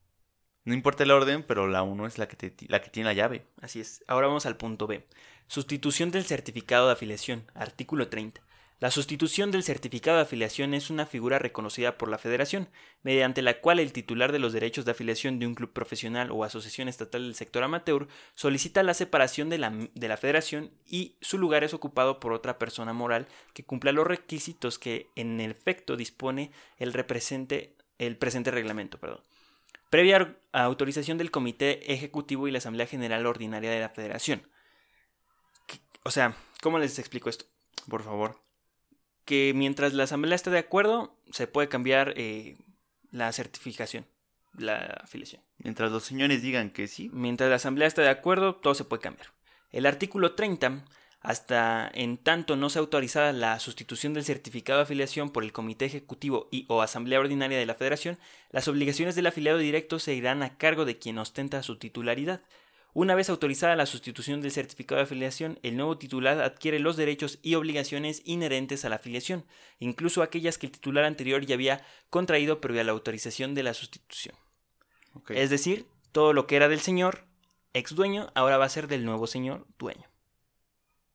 [0.64, 3.14] No importa el orden, pero la 1 es la que, te, la que tiene la
[3.14, 3.46] llave.
[3.62, 4.04] Así es.
[4.06, 5.06] Ahora vamos al punto B.
[5.46, 7.50] Sustitución del certificado de afiliación.
[7.54, 8.40] Artículo 30.
[8.80, 12.68] La sustitución del certificado de afiliación es una figura reconocida por la Federación,
[13.02, 16.44] mediante la cual el titular de los derechos de afiliación de un club profesional o
[16.44, 21.38] asociación estatal del sector amateur solicita la separación de la, de la Federación y su
[21.38, 26.52] lugar es ocupado por otra persona moral que cumpla los requisitos que en efecto dispone
[26.78, 28.98] el, represente, el presente reglamento.
[28.98, 29.22] Perdón
[29.90, 34.46] previa autorización del Comité Ejecutivo y la Asamblea General Ordinaria de la Federación.
[36.04, 37.46] O sea, ¿cómo les explico esto?
[37.88, 38.47] Por favor.
[39.28, 42.56] Que mientras la Asamblea esté de acuerdo, se puede cambiar eh,
[43.10, 44.06] la certificación,
[44.56, 45.42] la afiliación.
[45.58, 47.10] Mientras los señores digan que sí.
[47.12, 49.28] Mientras la Asamblea esté de acuerdo, todo se puede cambiar.
[49.70, 50.82] El artículo 30,
[51.20, 55.84] hasta en tanto no sea autorizada la sustitución del certificado de afiliación por el Comité
[55.84, 58.16] Ejecutivo y o Asamblea Ordinaria de la Federación,
[58.50, 62.40] las obligaciones del afiliado directo se irán a cargo de quien ostenta su titularidad.
[62.94, 67.38] Una vez autorizada la sustitución del certificado de afiliación, el nuevo titular adquiere los derechos
[67.42, 69.44] y obligaciones inherentes a la afiliación,
[69.78, 73.74] incluso aquellas que el titular anterior ya había contraído previa a la autorización de la
[73.74, 74.34] sustitución.
[75.28, 77.24] Es decir, todo lo que era del señor
[77.74, 80.08] ex dueño ahora va a ser del nuevo señor dueño.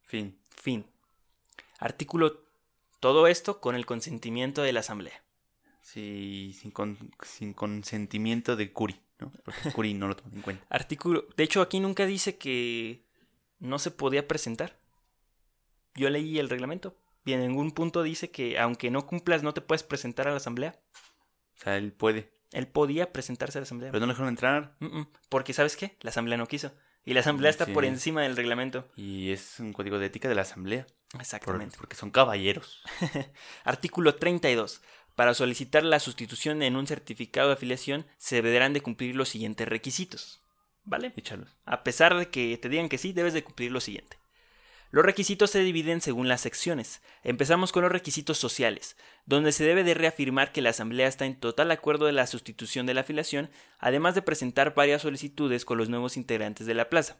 [0.03, 0.38] Fin.
[0.55, 0.86] Fin.
[1.79, 2.43] Artículo
[2.99, 5.23] todo esto con el consentimiento de la asamblea.
[5.81, 9.31] Sí, sin, con- sin consentimiento de Curi, ¿no?
[9.43, 10.65] Porque Curi no lo toma en cuenta.
[10.69, 13.03] Artículo, de hecho aquí nunca dice que
[13.59, 14.77] no se podía presentar.
[15.95, 19.62] Yo leí el reglamento y en ningún punto dice que aunque no cumplas no te
[19.62, 20.79] puedes presentar a la asamblea.
[21.55, 22.33] O sea, él puede.
[22.51, 23.91] Él podía presentarse a la asamblea.
[23.91, 24.75] Pero no le dejaron entrar.
[24.79, 25.97] Mm, mm, Porque ¿sabes qué?
[26.01, 26.71] La asamblea no quiso.
[27.05, 28.88] Y la asamblea está por encima del reglamento.
[28.95, 30.86] Y es un código de ética de la asamblea.
[31.12, 31.77] por- Exactamente.
[31.77, 32.81] porque son caballeros.
[33.63, 34.81] Artículo 32.
[35.15, 39.67] Para solicitar la sustitución en un certificado de afiliación se deberán de cumplir los siguientes
[39.67, 40.43] requisitos.
[40.86, 41.13] ¿vale?
[41.15, 41.56] Échalos.
[41.65, 44.17] A pesar de que te digan que sí, debes de cumplir lo siguiente.
[44.91, 47.02] Los requisitos se dividen según las secciones.
[47.23, 48.95] Empezamos con los requisitos sociales,
[49.26, 52.86] donde se debe de reafirmar que la Asamblea está en total acuerdo de la sustitución
[52.86, 53.49] de la afiliación,
[53.80, 57.17] además de presentar varias solicitudes con los nuevos integrantes de la plaza,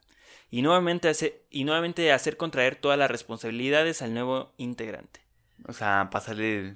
[0.52, 5.22] y nuevamente, hacer, y nuevamente hacer contraer todas las responsabilidades al nuevo integrante.
[5.68, 6.76] O sea, pasarle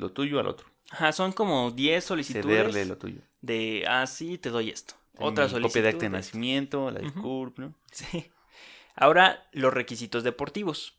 [0.00, 0.66] lo tuyo al otro.
[0.90, 3.20] Ajá, son como 10 solicitudes Cederle lo tuyo.
[3.42, 4.94] de, ah, sí, te doy esto.
[5.18, 5.68] Otra solicitud.
[5.68, 7.12] Copia de acta de nacimiento, la de.
[7.12, 7.74] CURP, ¿no?
[7.92, 8.30] Sí.
[8.96, 10.96] Ahora, los requisitos deportivos.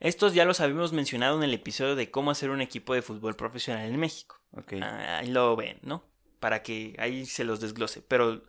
[0.00, 3.36] Estos ya los habíamos mencionado en el episodio de cómo hacer un equipo de fútbol
[3.36, 4.40] profesional en México.
[4.52, 4.74] Ok.
[4.82, 6.04] Ah, Ahí lo ven, ¿no?
[6.40, 8.02] Para que ahí se los desglose.
[8.02, 8.42] Pero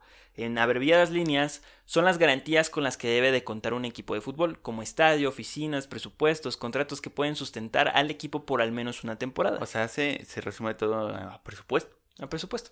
[0.43, 4.21] en abreviadas líneas son las garantías con las que debe de contar un equipo de
[4.21, 9.17] fútbol, como estadio, oficinas, presupuestos, contratos que pueden sustentar al equipo por al menos una
[9.17, 9.59] temporada.
[9.61, 11.95] O sea, se, se resume todo a presupuesto.
[12.19, 12.71] a presupuesto.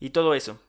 [0.00, 0.60] Y todo eso.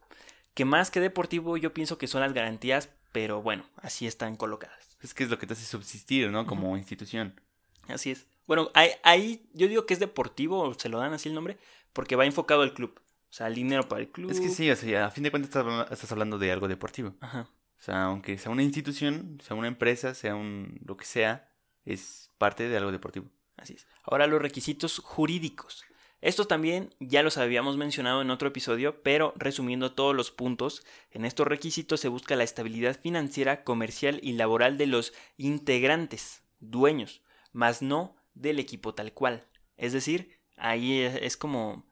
[0.53, 4.97] Que más que deportivo yo pienso que son las garantías, pero bueno, así están colocadas.
[5.01, 6.45] Es que es lo que te hace subsistir, ¿no?
[6.45, 7.39] Como institución.
[7.87, 8.27] Así es.
[8.45, 11.57] Bueno, ahí, ahí yo digo que es deportivo, se lo dan así el nombre,
[11.93, 12.99] porque va enfocado al club.
[13.29, 14.31] O sea, el dinero para el club.
[14.31, 16.67] Es que sí, o sea, a fin de cuentas estás habla- estás hablando de algo
[16.67, 17.13] deportivo.
[17.21, 17.47] Ajá.
[17.77, 21.49] O sea, aunque sea una institución, sea una empresa, sea un lo que sea,
[21.85, 23.27] es parte de algo deportivo.
[23.55, 23.87] Así es.
[24.03, 25.83] Ahora los requisitos jurídicos.
[26.21, 31.23] Estos también ya los habíamos mencionado en otro episodio, pero resumiendo todos los puntos, en
[31.23, 37.21] estos requisitos se busca la estabilidad financiera, comercial y laboral de los integrantes, dueños,
[37.53, 39.47] más no del equipo tal cual.
[39.77, 41.88] Es decir, ahí es como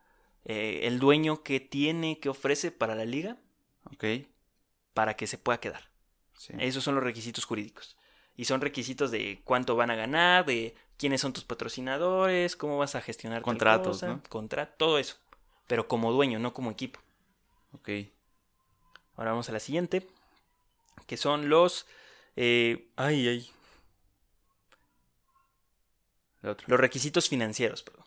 [0.47, 3.37] eh, el dueño que tiene, que ofrece para la liga,
[3.93, 4.03] ¿Ok?
[4.93, 5.89] para que se pueda quedar.
[6.37, 6.53] Sí.
[6.59, 7.95] Esos son los requisitos jurídicos.
[8.35, 12.95] Y son requisitos de cuánto van a ganar, de quiénes son tus patrocinadores, cómo vas
[12.95, 14.21] a gestionar Contratos, ¿no?
[14.29, 15.17] contra- todo eso.
[15.67, 16.99] Pero como dueño, no como equipo.
[17.73, 17.89] Ok.
[19.15, 20.07] Ahora vamos a la siguiente,
[21.07, 21.85] que son los...
[22.35, 23.49] eh, ay, ay.
[26.67, 28.05] Los requisitos financieros, perdón.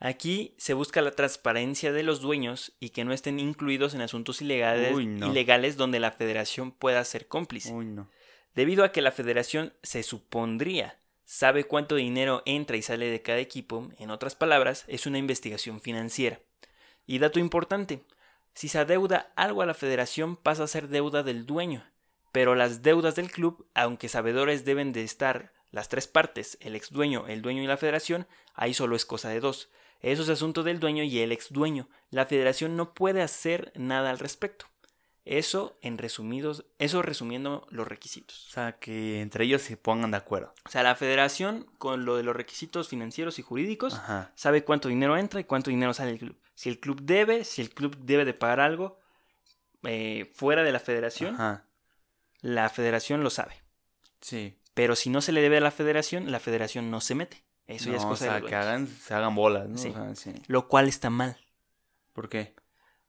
[0.00, 4.40] Aquí se busca la transparencia de los dueños y que no estén incluidos en asuntos
[4.40, 5.30] ilegales, Uy, no.
[5.30, 7.70] ilegales donde la federación pueda ser cómplice.
[7.72, 8.10] Uy, no.
[8.54, 10.98] Debido a que la federación se supondría
[11.30, 15.80] sabe cuánto dinero entra y sale de cada equipo, en otras palabras, es una investigación
[15.80, 16.40] financiera.
[17.06, 18.02] Y dato importante,
[18.54, 21.86] si se adeuda algo a la federación pasa a ser deuda del dueño,
[22.32, 26.90] pero las deudas del club, aunque sabedores deben de estar las tres partes, el ex
[26.90, 29.70] dueño, el dueño y la federación, ahí solo es cosa de dos.
[30.00, 31.88] Eso es asunto del dueño y el ex dueño.
[32.10, 34.66] La federación no puede hacer nada al respecto.
[35.26, 38.46] Eso en resumidos, eso resumiendo los requisitos.
[38.48, 40.54] O sea, que entre ellos se pongan de acuerdo.
[40.64, 44.32] O sea, la federación, con lo de los requisitos financieros y jurídicos, Ajá.
[44.34, 46.36] sabe cuánto dinero entra y cuánto dinero sale del club.
[46.54, 48.98] Si el club debe, si el club debe de pagar algo
[49.84, 51.66] eh, fuera de la federación, Ajá.
[52.40, 53.62] la federación lo sabe.
[54.22, 54.56] Sí.
[54.72, 57.44] Pero si no se le debe a la federación, la federación no se mete.
[57.70, 59.78] Eso ya es No, cosa o sea, de los que hagan, se hagan bolas, ¿no?
[59.78, 59.88] Sí.
[59.88, 60.32] O sea, sí.
[60.46, 61.36] Lo cual está mal.
[62.12, 62.54] ¿Por qué?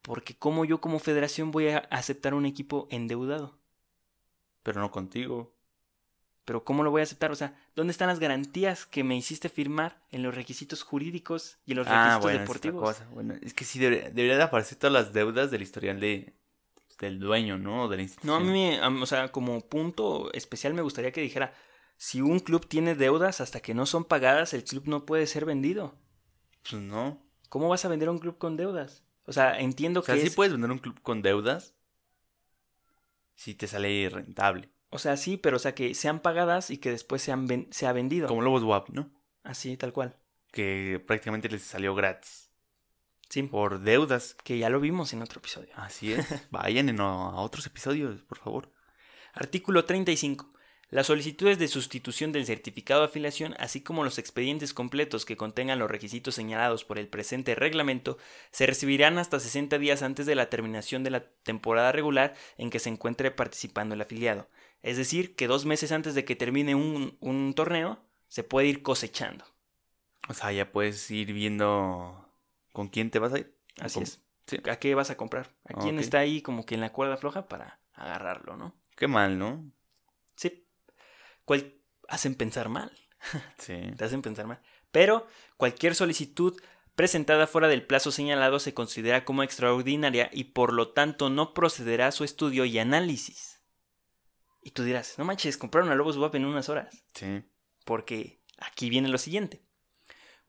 [0.01, 3.59] Porque como yo como federación voy a aceptar un equipo endeudado.
[4.63, 5.53] Pero no contigo.
[6.45, 7.31] Pero ¿cómo lo voy a aceptar?
[7.31, 11.71] O sea, ¿dónde están las garantías que me hiciste firmar en los requisitos jurídicos y
[11.71, 12.81] en los Ah, requisitos bueno, es deportivos?
[12.81, 13.07] cosa.
[13.11, 16.33] Bueno, es que sí debería, debería de aparecer todas las deudas del historial de
[16.99, 17.87] del dueño, ¿no?
[17.89, 18.47] De la No, institución.
[18.83, 21.51] a mí, o sea, como punto especial me gustaría que dijera,
[22.03, 25.45] si un club tiene deudas hasta que no son pagadas, el club no puede ser
[25.45, 25.93] vendido.
[26.67, 27.21] Pues no.
[27.47, 29.03] ¿Cómo vas a vender un club con deudas?
[29.27, 31.75] O sea, entiendo O sea, que sí es- puedes vender un club con deudas
[33.35, 34.69] si te sale rentable.
[34.89, 37.93] O sea, sí, pero o sea, que sean pagadas y que después sean ven- sea
[37.93, 38.27] vendido.
[38.27, 39.11] Como Lobos WAP, ¿no?
[39.43, 40.17] Así, tal cual.
[40.51, 42.49] Que prácticamente les salió gratis.
[43.29, 44.35] Sí, Por deudas.
[44.43, 45.69] que ya lo vimos en otro episodio.
[45.75, 46.25] Así es.
[46.51, 48.71] Vayan en- a otros episodios, por favor.
[49.33, 50.50] Artículo 35.
[50.91, 55.79] Las solicitudes de sustitución del certificado de afiliación, así como los expedientes completos que contengan
[55.79, 58.17] los requisitos señalados por el presente reglamento,
[58.51, 62.79] se recibirán hasta 60 días antes de la terminación de la temporada regular en que
[62.79, 64.49] se encuentre participando el afiliado.
[64.83, 68.83] Es decir, que dos meses antes de que termine un, un torneo, se puede ir
[68.83, 69.45] cosechando.
[70.27, 72.29] O sea, ya puedes ir viendo
[72.73, 73.55] con quién te vas a ir.
[73.79, 74.21] Así es.
[74.45, 74.57] Sí.
[74.69, 75.55] ¿A qué vas a comprar?
[75.63, 78.75] ¿A quién está ahí como que en la cuerda floja para agarrarlo, no?
[78.97, 79.71] Qué mal, ¿no?
[81.59, 81.63] Sí.
[81.63, 81.73] ¿Cuál
[82.07, 82.91] hacen pensar mal?
[83.57, 83.75] Sí.
[83.97, 84.61] te hacen pensar mal.
[84.91, 86.59] Pero cualquier solicitud
[86.95, 92.07] presentada fuera del plazo señalado se considera como extraordinaria y por lo tanto no procederá
[92.07, 93.61] a su estudio y análisis.
[94.63, 97.03] Y tú dirás, no manches, compraron a Lobos WAP en unas horas.
[97.13, 97.43] Sí.
[97.85, 99.63] Porque aquí viene lo siguiente.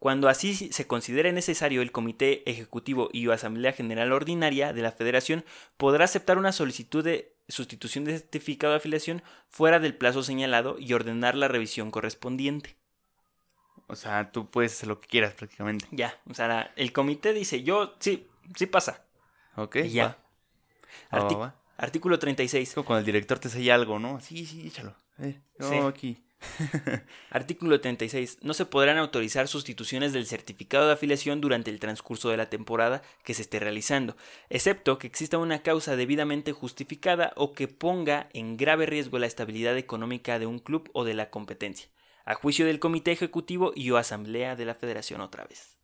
[0.02, 4.90] Cuando así se considere necesario, el Comité Ejecutivo y o Asamblea General Ordinaria de la
[4.90, 5.44] Federación
[5.76, 10.92] podrá aceptar una solicitud de sustitución de certificado de afiliación fuera del plazo señalado y
[10.92, 12.74] ordenar la revisión correspondiente.
[13.86, 15.86] O sea, tú puedes hacer lo que quieras prácticamente.
[15.92, 19.04] Ya, o sea, la- el comité dice, yo, sí, sí pasa.
[19.54, 19.76] Ok.
[19.84, 20.18] Y ya.
[21.12, 21.20] va.
[21.20, 21.54] Va, va, va.
[21.76, 22.68] Artículo 36.
[22.70, 24.20] Es como cuando el director te sella algo, ¿no?
[24.20, 24.96] Sí, sí, échalo.
[25.20, 25.76] Eh, Sí.
[25.76, 26.24] aquí.
[27.30, 28.38] Artículo 36.
[28.42, 33.02] No se podrán autorizar sustituciones del certificado de afiliación durante el transcurso de la temporada
[33.24, 34.16] que se esté realizando,
[34.50, 39.76] excepto que exista una causa debidamente justificada o que ponga en grave riesgo la estabilidad
[39.76, 41.88] económica de un club o de la competencia,
[42.24, 45.78] a juicio del comité ejecutivo y o asamblea de la federación otra vez.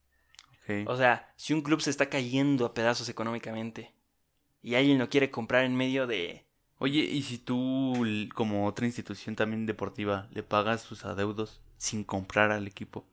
[0.87, 3.95] O sea, si un club se está cayendo a pedazos económicamente
[4.63, 6.45] y alguien lo quiere comprar en medio de...
[6.79, 7.95] Oye, ¿y si tú,
[8.35, 13.05] como otra institución también deportiva, le pagas sus adeudos sin comprar al equipo?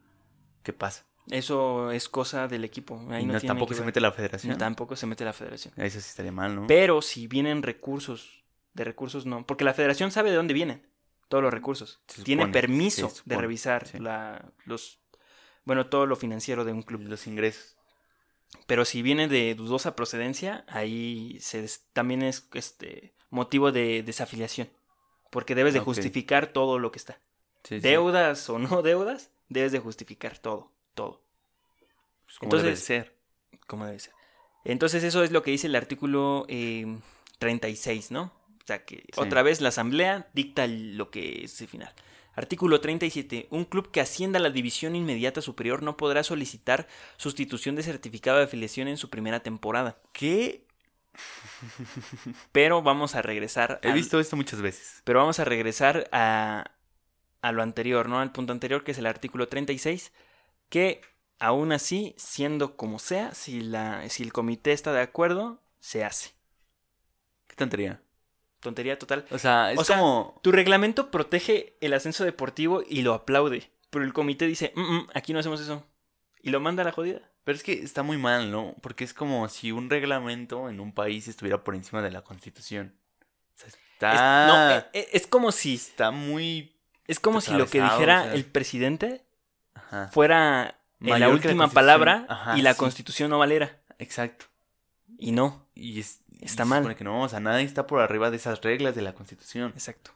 [0.62, 1.06] ¿Qué pasa?
[1.32, 3.00] Eso es cosa del equipo.
[3.10, 4.58] Ahí y no no, tiene tampoco se mete la federación.
[4.58, 5.74] Tampoco se mete la federación.
[5.78, 6.68] Eso sí estaría mal, ¿no?
[6.68, 10.86] Pero si vienen recursos, de recursos no, porque la federación sabe de dónde vienen
[11.28, 12.02] todos los recursos.
[12.24, 13.98] Tiene permiso de revisar sí.
[13.98, 15.00] la, los,
[15.64, 17.02] bueno, todo lo financiero de un club.
[17.02, 17.76] Los ingresos.
[18.68, 24.70] Pero si viene de dudosa procedencia, ahí se también es este motivo de desafiliación,
[25.32, 27.20] porque debes de justificar todo lo que está.
[27.64, 27.80] Sí, sí.
[27.80, 31.22] Deudas o no deudas, debes de justificar todo, todo.
[32.26, 33.16] Pues como debe Entonces- ser.
[33.68, 34.14] como debe ser.
[34.64, 36.98] Entonces eso es lo que dice el artículo eh,
[37.40, 38.32] 36, ¿no?
[38.64, 39.12] O sea que Sí.
[39.18, 41.94] otra vez la asamblea dicta lo que es el final.
[42.34, 43.48] Artículo 37.
[43.52, 48.40] Un club que ascienda a la división inmediata superior no podrá solicitar sustitución de certificado
[48.40, 50.00] de afiliación en su primera temporada.
[50.12, 50.65] ¿Qué?
[52.52, 53.80] Pero vamos a regresar.
[53.84, 55.02] He al- visto esto muchas veces.
[55.04, 56.72] Pero vamos a regresar a,
[57.42, 58.20] a lo anterior, ¿no?
[58.20, 60.12] Al punto anterior, que es el artículo 36,
[60.70, 61.02] que
[61.40, 66.34] aún así, siendo como sea, si, la, si el comité está de acuerdo, se hace.
[67.48, 68.02] ¿Qué tontería?
[68.62, 69.26] Tontería total.
[69.32, 70.40] O sea, es O sea, como...
[70.42, 75.08] Tu reglamento protege el ascenso deportivo y lo aplaude, pero el comité dice, "Mm, mm,
[75.14, 75.86] aquí no hacemos eso.
[76.42, 77.22] Y lo manda a la jodida.
[77.46, 78.76] Pero es que está muy mal, ¿no?
[78.82, 82.94] Porque es como si un reglamento en un país estuviera por encima de la constitución.
[83.56, 84.48] O sea, Es, está...
[84.48, 86.76] no, eh, eh, es como si, Está muy...
[87.08, 88.34] es como si lo que dijera o sea.
[88.34, 89.24] el presidente
[89.76, 90.08] Ajá.
[90.10, 92.80] fuera la última palabra Ajá, y la sí.
[92.80, 93.80] constitución no valera.
[94.00, 94.48] Exacto.
[95.20, 95.68] Y no.
[95.76, 96.80] Y es, Está mal.
[96.80, 99.72] supone que no, o sea, nadie está por arriba de esas reglas de la constitución.
[99.76, 100.12] Exacto.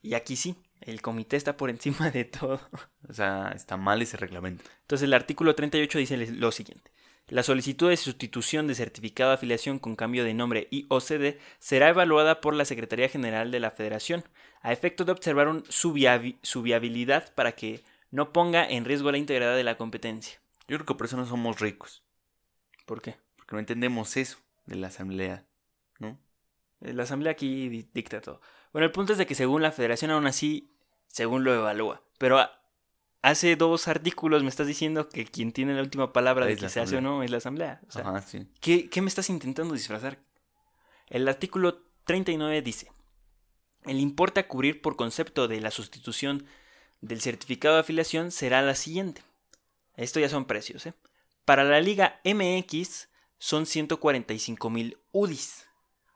[0.00, 2.60] Y aquí sí, el comité está por encima de todo.
[3.08, 4.62] O sea, está mal ese reglamento.
[4.82, 6.92] Entonces el artículo 38 dice lo siguiente.
[7.28, 11.88] La solicitud de sustitución de certificado de afiliación con cambio de nombre y OCD será
[11.88, 14.24] evaluada por la Secretaría General de la Federación
[14.62, 19.10] a efecto de observar un- su, viabi- su viabilidad para que no ponga en riesgo
[19.12, 20.40] la integridad de la competencia.
[20.68, 22.02] Yo creo que por eso no somos ricos.
[22.86, 23.16] ¿Por qué?
[23.36, 25.44] Porque no entendemos eso de la asamblea,
[25.98, 26.18] ¿no?
[26.80, 28.40] La asamblea aquí di- dicta todo.
[28.72, 30.69] Bueno, el punto es de que según la federación aún así,
[31.10, 32.02] según lo evalúa.
[32.18, 32.40] Pero
[33.22, 36.68] hace dos artículos me estás diciendo que quien tiene la última palabra de que la
[36.68, 37.80] se hace o no es la asamblea.
[37.88, 38.46] O sea, Ajá, sí.
[38.60, 40.18] ¿qué, qué me estás intentando disfrazar?
[41.08, 42.90] El artículo 39 dice,
[43.84, 46.46] el importe a cubrir por concepto de la sustitución
[47.00, 49.22] del certificado de afiliación será la siguiente.
[49.96, 50.94] Esto ya son precios, ¿eh?
[51.44, 55.66] Para la Liga MX son 145 mil UDIs,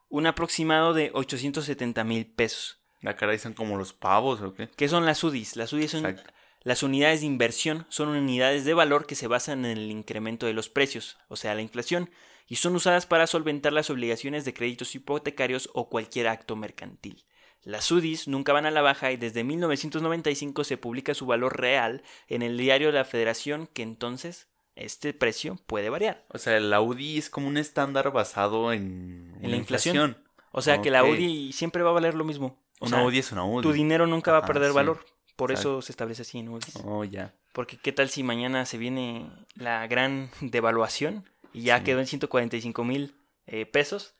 [0.08, 2.83] un aproximado de 870 mil pesos.
[3.04, 4.70] La cara son como los pavos, ¿o qué?
[4.74, 5.56] ¿Qué son las UDIs?
[5.56, 6.32] Las UDIs son Exacto.
[6.62, 10.54] las unidades de inversión, son unidades de valor que se basan en el incremento de
[10.54, 12.08] los precios, o sea, la inflación,
[12.48, 17.26] y son usadas para solventar las obligaciones de créditos hipotecarios o cualquier acto mercantil.
[17.62, 22.02] Las UDIs nunca van a la baja y desde 1995 se publica su valor real
[22.28, 26.24] en el diario de la Federación, que entonces este precio puede variar.
[26.28, 30.16] O sea, el Audi es como un estándar basado en, En la inflación.
[30.52, 31.04] O sea que la.
[31.04, 32.63] UDI siempre va a valer lo mismo.
[32.84, 33.62] O Una sea, Audi es una Audi.
[33.62, 34.74] tu dinero nunca va a perder sí.
[34.74, 35.04] valor.
[35.36, 36.76] Por eso se establece así en UDIs.
[36.84, 37.34] Oh, ya.
[37.52, 41.84] Porque qué tal si mañana se viene la gran devaluación y ya Sí.
[41.84, 43.16] quedó en 145 mil
[43.46, 44.14] eh, pesos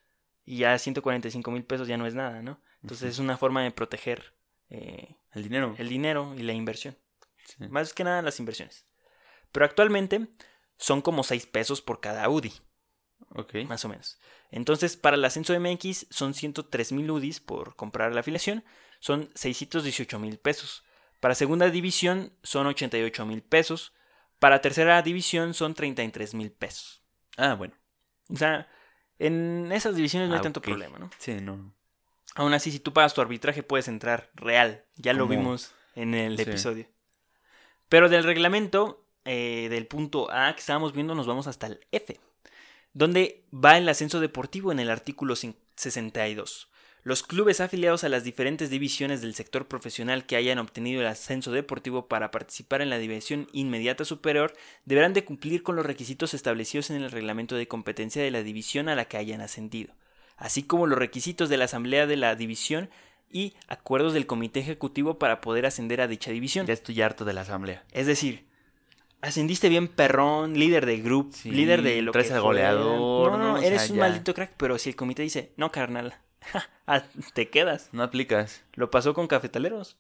[0.45, 2.61] y ya 145 mil pesos ya no es nada, ¿no?
[2.83, 4.35] Entonces es una forma de proteger
[4.71, 5.75] eh, El dinero.
[5.79, 6.97] el dinero y la inversión.
[7.47, 7.69] Sí.
[7.69, 8.85] Más que nada las inversiones.
[9.53, 10.27] Pero actualmente
[10.79, 12.53] son como 6 pesos por cada UDI,
[13.69, 14.19] Más o menos.
[14.51, 18.65] Entonces para el ascenso MX son 103 mil UDIs por comprar la afiliación,
[19.01, 20.85] son 618 mil pesos.
[21.21, 23.93] Para segunda división son 88 mil pesos.
[24.39, 27.03] Para tercera división son 33 mil pesos.
[27.37, 27.75] Ah, bueno.
[28.29, 28.69] O sea,
[29.19, 31.11] en esas divisiones no hay Ah, tanto problema, ¿no?
[31.19, 31.75] Sí, no.
[32.35, 34.85] Aún así, si tú pagas tu arbitraje, puedes entrar real.
[34.97, 36.43] Ya lo vimos en el Sí.
[36.43, 36.87] episodio.
[37.89, 42.19] Pero del reglamento, eh, del punto A que estábamos viendo nos vamos hasta el F,
[42.95, 46.71] donde va el ascenso deportivo en el artículo 62.
[47.03, 51.53] Los clubes afiliados a las diferentes divisiones del sector profesional que hayan obtenido el ascenso
[51.53, 54.55] deportivo para participar en la división inmediata superior
[54.87, 58.89] deberán de cumplir con los requisitos establecidos en el reglamento de competencia de la división
[58.89, 59.93] a la que hayan ascendido,
[60.39, 62.89] así como los requisitos de la asamblea de la división
[63.31, 66.67] y acuerdos del comité ejecutivo para poder ascender a dicha división.
[66.67, 67.85] Ya estoy harto de la asamblea.
[67.93, 68.47] Es decir,
[69.29, 73.39] ascendiste bien perrón, líder de grupo, Sí, líder de lo traes que al goleador, No,
[73.39, 74.03] no, eres sea, un ya.
[74.05, 76.15] maldito crack, pero si el comité dice, no, carnal,
[77.35, 77.89] te quedas.
[77.93, 78.63] No aplicas.
[78.75, 79.97] Lo pasó con Cafetaleros.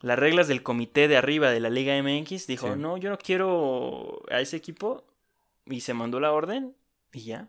[0.00, 2.78] Las reglas del comité de arriba de la Liga MX dijo, Sí.
[2.78, 5.04] no, yo no quiero a ese equipo.
[5.68, 6.76] Y se mandó la orden
[7.12, 7.48] y ya,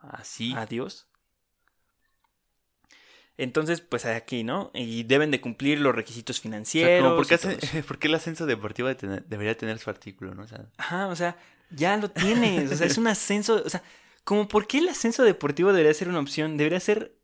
[0.00, 0.52] Así.
[0.56, 1.06] adiós.
[3.38, 4.70] Entonces, pues aquí, ¿no?
[4.74, 7.02] Y deben de cumplir los requisitos O sea, financieros.
[7.04, 7.86] como ¿por, qué y todo hace- eso.
[7.88, 10.42] ¿por qué el ascenso deportivo de tener- debería tener su artículo, no?
[10.42, 11.36] O sea, Ajá, o sea,
[11.70, 12.70] ya lo tienes.
[12.70, 13.62] O sea, es un ascenso.
[13.64, 13.82] O sea,
[14.24, 17.16] como por qué el ascenso deportivo debería ser una opción, debería ser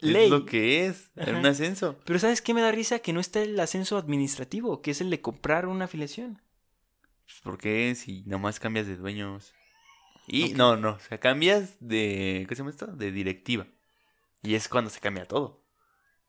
[0.00, 0.24] ley.
[0.24, 1.30] es lo que es, Ajá.
[1.30, 1.96] un ascenso.
[2.04, 2.98] Pero ¿sabes qué me da risa?
[2.98, 6.42] Que no está el ascenso administrativo, que es el de comprar una afiliación.
[7.24, 9.54] Pues, ¿Por qué si nomás cambias de dueños?
[10.26, 12.86] Y no, no, o sea, cambias de, ¿qué se llama esto?
[12.88, 13.66] De directiva.
[14.42, 15.62] Y es cuando se cambia todo.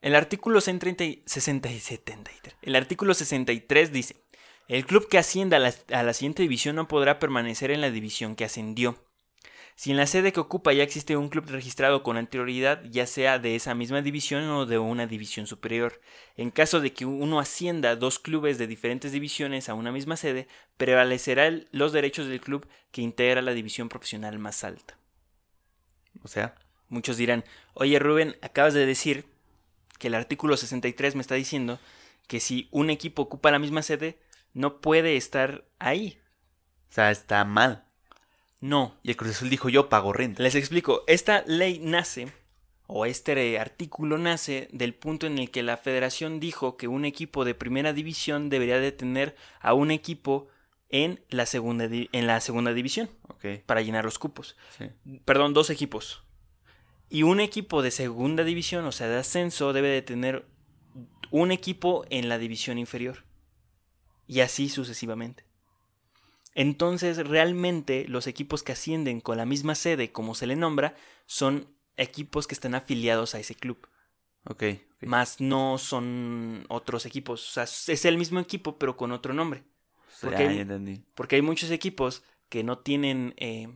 [0.02, 2.56] El artículo 130 y 60 y 73.
[2.62, 4.24] El artículo 63 dice,
[4.68, 7.90] el club que ascienda a la, a la siguiente división no podrá permanecer en la
[7.90, 8.98] división que ascendió.
[9.76, 13.40] Si en la sede que ocupa ya existe un club registrado con anterioridad, ya sea
[13.40, 16.00] de esa misma división o de una división superior.
[16.36, 20.48] En caso de que uno ascienda dos clubes de diferentes divisiones a una misma sede,
[20.78, 24.98] prevalecerán los derechos del club que integra la división profesional más alta.
[26.22, 26.56] O sea,
[26.90, 29.26] Muchos dirán, oye Rubén, acabas de decir
[30.00, 31.80] que el artículo 63 me está diciendo
[32.28, 34.20] que si un equipo ocupa la misma sede,
[34.54, 36.20] no puede estar ahí.
[36.90, 37.86] o sea, está mal.
[38.62, 38.98] No.
[39.04, 40.42] Y el Cruz Azul dijo, yo pago renta.
[40.42, 42.32] Les explico, esta ley nace,
[42.88, 47.44] o este artículo nace del punto en el que la federación dijo que un equipo
[47.44, 50.48] de primera división debería de tener a un equipo
[50.90, 54.56] en la segunda, en la segunda división Ok, para llenar los cupos.
[54.78, 54.86] sí.
[55.26, 56.24] perdón, dos equipos.
[57.14, 60.48] Y un equipo de segunda división, o sea, de ascenso, debe de tener
[61.30, 63.24] un equipo en la división inferior.
[64.26, 65.46] Y así sucesivamente.
[66.56, 70.96] Entonces, realmente, los equipos que ascienden con la misma sede, como se le nombra,
[71.28, 73.88] son equipos que están afiliados a ese club.
[74.46, 74.64] Ok,
[74.96, 75.04] ok.
[75.04, 77.48] Más no son otros equipos.
[77.48, 79.64] O sea, es el mismo equipo, pero con otro nombre.
[80.20, 81.04] Porque- ya entendí.
[81.14, 83.68] Porque hay muchos equipos que no tienen eh,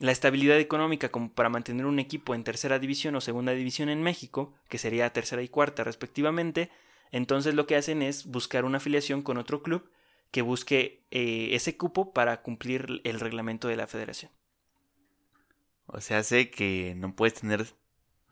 [0.00, 4.02] la estabilidad económica como para mantener un equipo en tercera división o segunda división en
[4.02, 6.70] México, que sería tercera y cuarta respectivamente.
[7.12, 9.90] Entonces lo que hacen es buscar una afiliación con otro club
[10.30, 14.32] que busque eh, ese cupo para cumplir el reglamento de la federación.
[15.86, 17.66] O sea, sé que no puedes tener,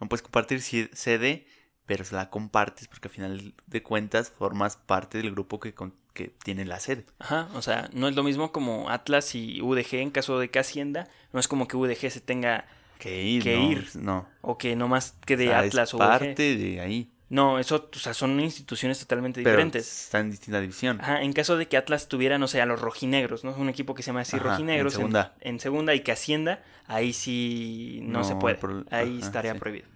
[0.01, 1.47] no puedes compartir sede,
[1.89, 5.95] pero se la compartes porque al final de cuentas formas parte del grupo que, con-
[6.13, 7.07] que tiene la sede.
[7.19, 10.59] Ajá, o sea, no es lo mismo como Atlas y UDG en caso de que
[10.59, 11.09] ascienda.
[11.33, 12.67] No es como que UDG se tenga
[12.99, 13.89] Que ir, Que no, ir.
[13.97, 14.29] no.
[14.43, 16.01] o que nomás quede O sea, Atlas es o UDG.
[16.09, 17.11] parte de ahí.
[17.31, 20.05] No, eso, o sea, son instituciones totalmente Pero diferentes.
[20.05, 20.99] está en distinta división.
[21.01, 23.53] Ajá, en caso de que Atlas tuviera, no sé, a los rojinegros, ¿no?
[23.55, 25.35] Un equipo que se llama así Ajá, rojinegros en segunda.
[25.41, 28.57] en segunda y que ascienda, ahí sí no, No, se puede.
[28.57, 29.59] por- ahí ajá, estaría sí.
[29.59, 29.87] prohibido.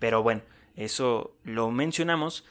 [0.00, 0.42] Pero bueno,
[0.76, 2.44] eso lo mencionamos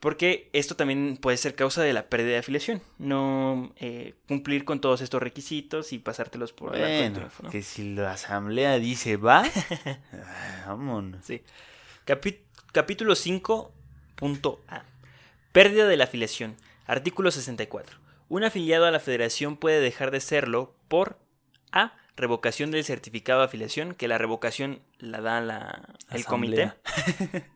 [0.00, 2.82] porque esto también puede ser causa de la pérdida de afiliación.
[2.98, 7.50] No eh, cumplir con todos estos requisitos y pasártelos por Bueno, ¿no?
[7.50, 9.42] que si la asamblea dice va,
[10.14, 11.24] ah, vámonos.
[11.24, 11.42] Sí.
[12.06, 12.40] Capi-
[12.72, 14.84] capítulo 5.a.
[15.52, 16.56] Pérdida de la afiliación.
[16.86, 17.98] Artículo 64.
[18.28, 21.18] Un afiliado a la federación puede dejar de serlo por
[21.72, 21.94] A.
[22.16, 26.72] Revocación del certificado de afiliación, que la revocación la da la, el comité.
[26.72, 27.46] Asamblea.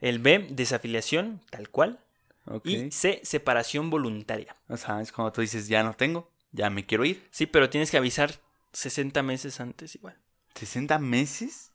[0.00, 0.46] El B.
[0.50, 1.98] Desafiliación, tal cual.
[2.44, 2.66] Ok.
[2.66, 3.20] Y C.
[3.24, 4.54] Separación voluntaria.
[4.68, 7.26] O sea, es cuando tú dices, ya no tengo, ya me quiero ir.
[7.30, 8.34] Sí, pero tienes que avisar
[8.72, 10.16] 60 meses antes igual.
[10.54, 11.72] ¿60 meses?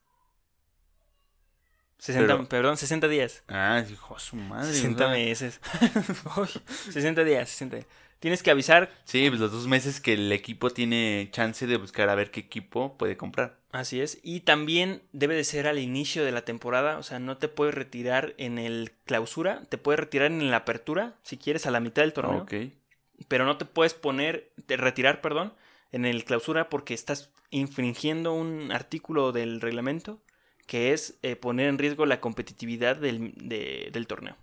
[1.98, 3.44] 60, Pero- Perdón, 60 días.
[3.48, 4.70] Ah, hijo de su madre.
[4.70, 5.60] o 60 sea, meses.
[6.38, 6.50] Uy,
[6.92, 7.88] 60 días, 60 días.
[8.22, 12.08] Tienes que avisar Sí, pues los dos meses que el equipo tiene chance de buscar
[12.08, 13.58] a ver qué equipo puede comprar.
[13.72, 14.20] Así es.
[14.24, 16.98] Y también debe de ser al inicio de la temporada.
[16.98, 19.64] O sea, no te puedes retirar en el clausura.
[19.70, 22.44] Te puedes retirar en la apertura, si quieres, a la mitad del torneo.
[22.44, 22.54] Ok.
[23.28, 25.54] Pero no te puedes poner, te- retirar, perdón,
[25.92, 30.22] en el clausura porque estás infringiendo un artículo del reglamento
[30.68, 34.38] que es eh, poner en riesgo la competitividad del, de- del torneo.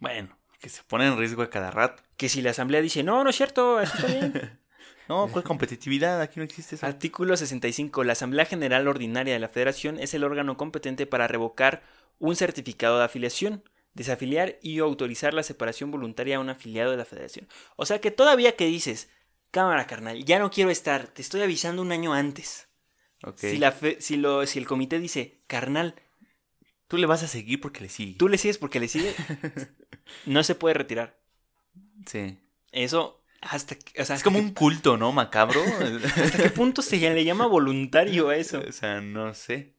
[0.00, 2.02] Bueno, Que se pone en riesgo a cada rato.
[2.16, 4.60] Que si la asamblea dice, no, no es cierto, eso está bien.
[5.08, 6.20] No, ¿cuál competitividad?
[6.20, 6.84] Aquí no existe eso.
[6.84, 8.02] Artículo 65.
[8.02, 11.84] La Asamblea General Ordinaria de la Federación es el órgano competente para revocar
[12.18, 13.62] un certificado de afiliación,
[13.94, 17.46] desafiliar y autorizar la separación voluntaria a un afiliado de la Federación.
[17.76, 19.08] O sea que todavía que dices,
[19.52, 22.66] cámara carnal, ya no quiero estar, te estoy avisando un año antes.
[23.52, 25.94] Si, la fe- si, lo, si el comité dice, carnal,
[26.88, 28.14] Tú le vas a seguir porque le sigue.
[28.18, 29.14] tú le sigues porque le sigue,
[30.26, 31.18] no se puede retirar.
[32.06, 32.38] Sí.
[32.72, 35.12] Eso, hasta, que- o sea, Es como un culto, ¿no?
[35.12, 35.60] Macabro.
[36.22, 38.62] ¿hasta qué punto se le llama voluntario a eso?
[38.66, 39.74] o sea, no sé.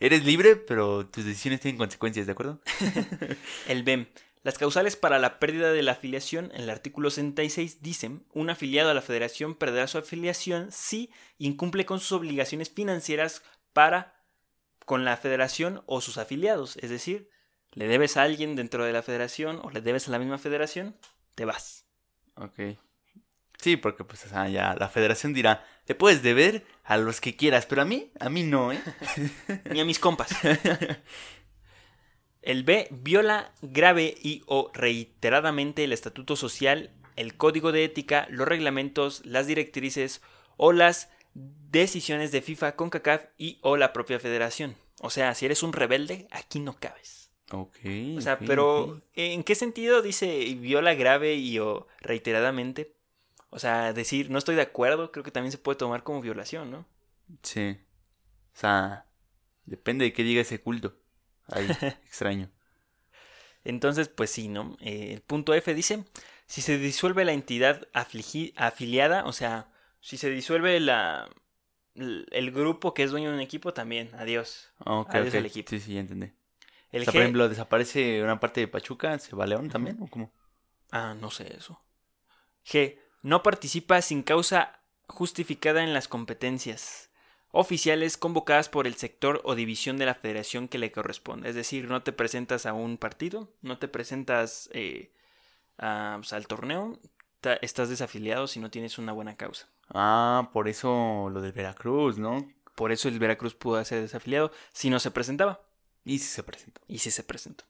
[0.00, 2.60] Eres libre, pero tus decisiones tienen consecuencias, ¿de acuerdo?
[3.68, 4.06] El BEM.
[4.42, 8.88] Las causales para la pérdida de la afiliación en el artículo 66 dicen, un afiliado
[8.90, 13.42] a la federación perderá su afiliación si incumple con sus obligaciones financieras
[13.74, 14.19] para
[14.90, 16.76] con la federación o sus afiliados.
[16.78, 17.30] Es decir,
[17.70, 20.96] le debes a alguien dentro de la federación o le debes a la misma federación,
[21.36, 21.86] te vas.
[22.34, 22.76] Ok.
[23.56, 27.82] Sí, porque pues ya la federación dirá, te puedes deber a los que quieras, pero
[27.82, 28.82] a mí, a mí no, ¿eh?
[29.70, 30.30] Ni a mis compas.
[32.42, 38.48] El B viola grave y o reiteradamente el estatuto social, el código de ética, los
[38.48, 40.20] reglamentos, las directrices
[40.56, 44.76] o las decisiones de FIFA, CONCACAF y o la propia federación.
[45.00, 47.30] O sea, si eres un rebelde, aquí no cabes.
[47.52, 47.78] Ok.
[48.16, 49.02] O sea, pero.
[49.14, 52.94] ¿en qué sentido dice viola grave y o reiteradamente?
[53.50, 56.70] O sea, decir no estoy de acuerdo, creo que también se puede tomar como violación,
[56.70, 56.86] ¿no?
[57.42, 57.78] Sí.
[58.54, 59.06] O sea,
[59.64, 60.96] depende de qué diga ese culto.
[61.48, 61.66] Ahí,
[62.04, 62.50] extraño.
[63.64, 64.76] Entonces, pues sí, ¿no?
[64.80, 66.04] Eh, el punto F dice,
[66.46, 69.70] si se disuelve la entidad afiliada, o sea,
[70.00, 71.28] si se disuelve la,
[71.94, 74.72] el grupo que es dueño de un equipo, también, adiós.
[75.08, 75.70] Adiós al equipo.
[75.70, 76.32] Sí, sí, ya entendí.
[76.90, 79.98] El O sea, G, por ejemplo, desaparece una parte de Pachuca, ¿se va León también?
[80.00, 80.32] ¿O cómo?
[80.90, 81.80] ah, no sé eso.
[82.66, 87.10] G, no participa sin causa justificada en las competencias
[87.52, 91.48] oficiales convocadas por el sector o división de la federación que le corresponde.
[91.48, 95.12] Es decir, no te presentas a un partido, no te presentas eh,
[95.78, 96.98] a, pues, al torneo,
[97.60, 99.68] estás desafiliado si no tienes una buena causa.
[99.92, 102.46] Ah, por eso lo del Veracruz, ¿no?
[102.74, 105.60] Por eso el Veracruz pudo ser desafiliado si no se presentaba.
[106.04, 106.80] Y sí se presentó.
[106.86, 107.64] Y sí se presentó.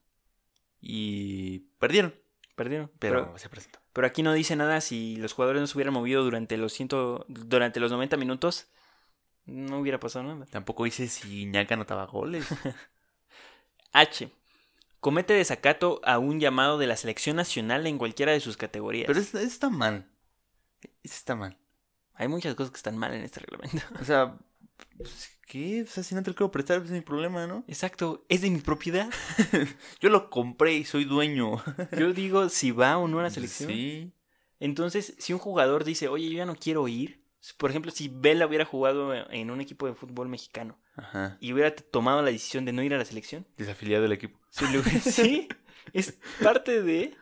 [0.81, 2.15] Y perdieron,
[2.55, 2.91] Perdieron.
[2.99, 3.81] pero, Pero, se presentó.
[3.93, 7.25] pero aquí no dice nada si los jugadores no se hubieran movido durante los, ciento,
[7.29, 8.69] durante los 90 minutos.
[9.47, 10.47] No hubiera pasado nada.
[10.47, 12.47] Tampoco dice si Ñaca anotaba goles.
[13.93, 14.31] H.
[15.01, 19.07] Comete desacato a un llamado de la selección nacional en cualquiera de sus categorías.
[19.07, 20.07] Pero eso, eso está mal.
[21.03, 21.57] Eso está mal.
[22.21, 23.83] Hay muchas cosas que están mal en este reglamento.
[23.99, 24.37] O sea,
[24.99, 25.83] pues, ¿qué?
[25.83, 27.65] O sea, si no te lo quiero prestar, pues es mi problema, ¿no?
[27.67, 28.27] Exacto.
[28.29, 29.09] Es de mi propiedad.
[30.01, 31.53] Yo lo compré y soy dueño.
[31.99, 33.71] Yo digo si va o no a la selección.
[33.71, 34.13] Sí.
[34.59, 37.25] Entonces, si un jugador dice, oye, yo ya no quiero ir.
[37.57, 41.39] Por ejemplo, si Vela hubiera jugado en un equipo de fútbol mexicano Ajá.
[41.41, 43.47] y hubiera tomado la decisión de no ir a la selección.
[43.57, 44.39] Desafiliado del equipo.
[44.61, 45.49] hubiera- sí,
[45.95, 47.17] es parte de...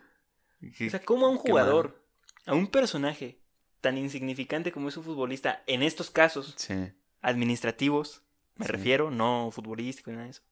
[0.85, 2.05] O sea, ¿cómo a un jugador,
[2.47, 3.38] a un personaje
[3.81, 6.75] tan insignificante como es un futbolista, en estos casos Sí.
[7.23, 8.23] administrativos,
[8.57, 8.73] me Sí.
[8.73, 10.43] refiero, no futbolístico ni nada de eso,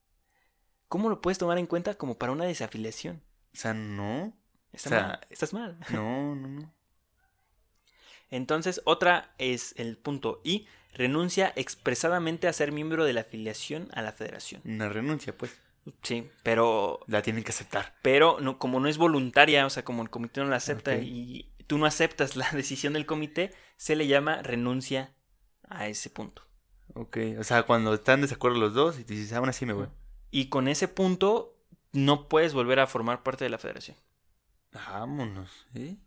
[0.87, 3.21] ¿cómo lo puedes tomar en cuenta como para una desafiliación?
[3.53, 4.33] O sea, no.
[4.73, 5.77] Está O sea, mal, estás mal.
[6.01, 6.73] No, no, no.
[8.29, 14.01] Entonces, otra es el punto I, renuncia expresadamente a ser miembro de la afiliación a
[14.01, 14.61] la federación.
[14.65, 15.57] Una renuncia, pues.
[16.03, 17.95] Sí, pero La tienen que aceptar.
[18.01, 21.49] pero no, como no es voluntaria, o sea, como el comité no la acepta y
[21.67, 25.13] tú no aceptas la decisión del comité, se le llama renuncia
[25.69, 26.43] a ese punto.
[26.93, 27.17] Ok.
[27.39, 29.87] O sea, cuando están desacuerdo los dos y te dices, aún así me voy.
[30.31, 31.57] Y con ese punto
[31.93, 33.97] no puedes volver a formar parte de la federación.
[34.71, 35.97] Vámonos, ¿eh?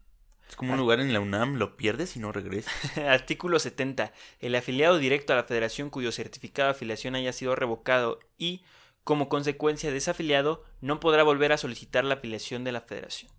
[0.49, 2.99] Es como un lugar en la UNAM, lo pierdes y no regresas.
[2.99, 4.13] Artículo 70.
[4.41, 8.65] El afiliado directo a la federación cuyo certificado de afiliación haya sido revocado y,
[9.05, 13.31] como consecuencia de ese afiliado, no podrá volver a solicitar la afiliación de la federación.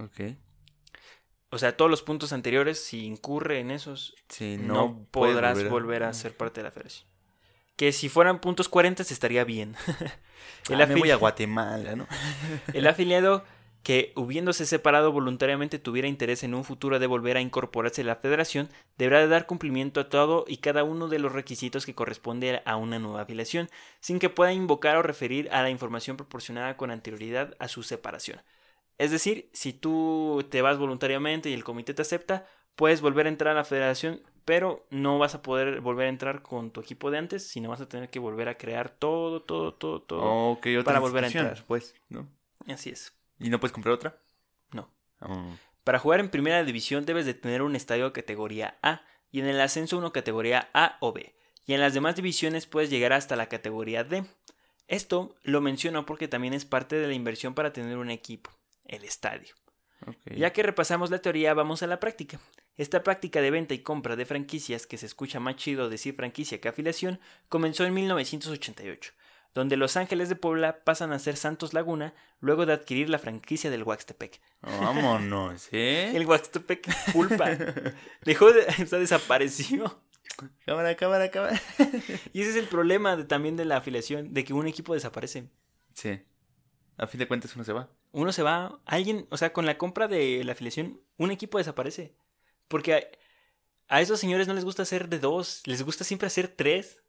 [0.00, 0.36] Ok.
[1.50, 6.12] O sea, todos los puntos anteriores, si incurre en esos, Sí, no, podrás volver a...
[6.12, 7.08] ser parte de la federación.
[7.76, 9.76] Que si fueran puntos 40 estaría bien.
[10.68, 12.06] el, Ah, me voy a Guatemala, ¿no?
[12.74, 13.44] el afiliado
[13.82, 18.16] que, hubiéndose separado voluntariamente, tuviera interés en un futuro de volver a incorporarse a la
[18.16, 18.68] federación,
[18.98, 22.76] deberá de dar cumplimiento a todo y cada uno de los requisitos que corresponde a
[22.76, 23.70] una nueva afiliación,
[24.00, 28.42] sin que pueda invocar o referir a la información proporcionada con anterioridad a su separación.
[28.98, 33.30] Es decir, si tú te vas voluntariamente y el comité te acepta, puedes volver a
[33.30, 37.10] entrar a la federación, pero no vas a poder volver a entrar con tu equipo
[37.10, 40.22] de antes, sino vas a tener que volver a crear todo, todo, todo, todo.
[40.50, 41.64] Ok, otra Para volver a entrar.
[41.66, 42.28] Pues, ¿no?
[42.66, 43.14] Así es.
[43.38, 44.20] ¿Y no puedes comprar otra?
[45.20, 49.46] Oh, Para jugar en primera división debes de tener un estadio categoría A y en
[49.46, 51.34] el ascenso uno categoría A o B.
[51.66, 54.24] Y en las demás divisiones puedes llegar hasta la categoría D.
[54.86, 58.50] Esto lo menciono porque también es parte de la inversión para tener un equipo,
[58.88, 59.54] el estadio.
[60.24, 62.38] Ya que repasamos la teoría, vamos a la práctica.
[62.76, 66.60] Esta práctica de venta y compra de franquicias, que se escucha más chido decir franquicia
[66.60, 67.18] que afiliación,
[67.48, 69.12] comenzó en 1988,
[69.54, 73.70] donde Los Ángeles de Puebla pasan a ser Santos Laguna luego de adquirir la franquicia
[73.70, 74.40] del Huaxtepec.
[74.62, 76.12] Vámonos, ¿eh?
[76.14, 77.50] El Huaxtepec Pulpa
[78.22, 80.00] dejó de, o sea, desapareció.
[80.64, 81.60] Cámara, cámara, cámara.
[82.32, 85.48] Y ese es el problema de- también de la afiliación, de que un equipo desaparece.
[85.94, 86.20] Sí.
[86.98, 87.88] A fin de cuentas uno se va.
[88.12, 92.14] Uno se va, alguien, o sea, con la compra de la afiliación, un equipo desaparece.
[92.66, 96.48] Porque a, a esos señores no les gusta hacer de dos, les gusta siempre hacer
[96.48, 97.02] tres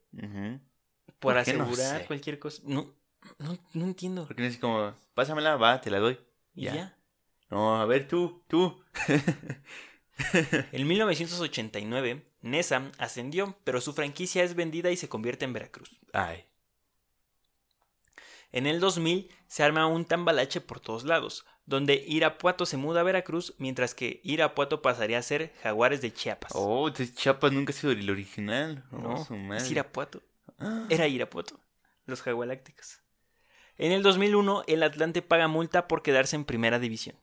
[1.18, 1.34] para ¿Por?
[1.34, 2.06] No asegurar sé.
[2.06, 2.62] cualquier cosa.
[2.64, 2.94] No,
[3.38, 4.26] no, no entiendo.
[4.26, 6.18] Porque no es como, pásamela, va, te la doy.
[6.54, 6.74] Y ya.
[6.74, 6.98] ya.
[7.50, 8.82] No, a ver tú, tú.
[10.72, 15.98] En 1989, Nesa ascendió, pero su franquicia es vendida y se convierte en Veracruz.
[16.12, 16.44] Ay.
[18.52, 23.04] En el 2000 se arma un tambalache por todos lados, donde Irapuato se muda a
[23.04, 26.52] Veracruz, mientras que Irapuato pasaría a ser Jaguares de Chiapas.
[26.54, 28.84] Oh, entonces Chiapas nunca ha sido el original.
[28.90, 30.22] Oh, no, es Irapuato.
[30.58, 30.86] Ah.
[30.90, 31.60] Era Irapuato,
[32.06, 33.00] los Jagualácticos.
[33.76, 37.16] En el 2001, el Atlante paga multa por quedarse en primera división.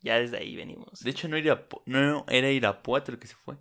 [0.00, 1.00] Ya desde ahí venimos.
[1.00, 3.56] De hecho, no, Irapu- no era Irapuato el que se fue.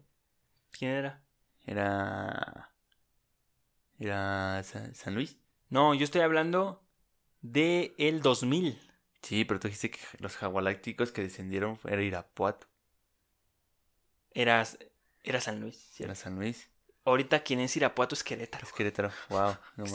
[0.71, 1.23] ¿Quién era?
[1.65, 2.71] Era.
[3.99, 5.37] Era Sa- San Luis.
[5.69, 6.83] No, yo estoy hablando
[7.41, 8.79] de el 2000.
[9.21, 12.67] Sí, pero tú dijiste que los jagualácticos que descendieron era Irapuato.
[14.31, 14.65] Era,
[15.23, 15.99] era San Luis.
[15.99, 16.69] Era San Luis.
[17.03, 18.67] Ahorita quien es Irapuato es Querétaro.
[18.67, 19.11] Es Querétaro.
[19.29, 19.85] Wow, no.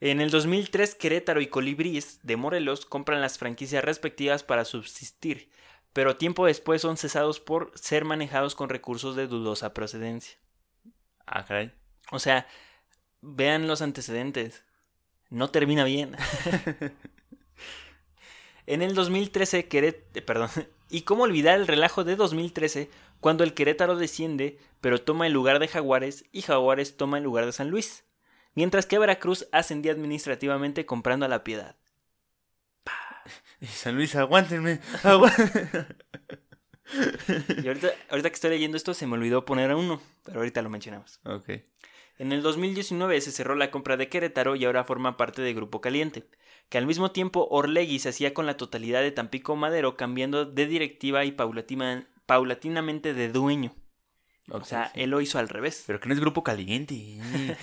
[0.00, 5.50] En el 2003, Querétaro y Colibríes de Morelos compran las franquicias respectivas para subsistir,
[5.92, 10.38] pero tiempo después son cesados por ser manejados con recursos de dudosa procedencia.
[11.26, 11.72] Ah, caray.
[12.12, 12.46] O sea,
[13.20, 14.64] vean los antecedentes.
[15.30, 16.16] No termina bien.
[18.66, 20.26] en el 2013, Querétaro...
[20.26, 20.50] Perdón.
[20.90, 22.90] ¿Y cómo olvidar el relajo de 2013
[23.20, 27.44] cuando el Querétaro desciende, pero toma el lugar de Jaguares y Jaguares toma el lugar
[27.44, 28.04] de San Luis?
[28.54, 31.76] Mientras que Veracruz ascendía administrativamente comprando a la piedad.
[33.60, 34.80] Y San Luis, aguántenme.
[37.62, 40.62] Y ahorita, ahorita que estoy leyendo esto se me olvidó poner a uno, pero ahorita
[40.62, 41.20] lo mencionamos.
[41.24, 41.50] ok.
[42.18, 45.80] En el 2019 se cerró la compra de Querétaro y ahora forma parte de Grupo
[45.80, 46.24] Caliente,
[46.68, 50.66] que al mismo tiempo Orlegui se hacía con la totalidad de Tampico Madero cambiando de
[50.66, 51.32] directiva y
[52.26, 53.74] paulatinamente de dueño.
[54.50, 55.00] O sea, sí.
[55.02, 55.84] él lo hizo al revés.
[55.86, 57.18] Pero que no es grupo caliente.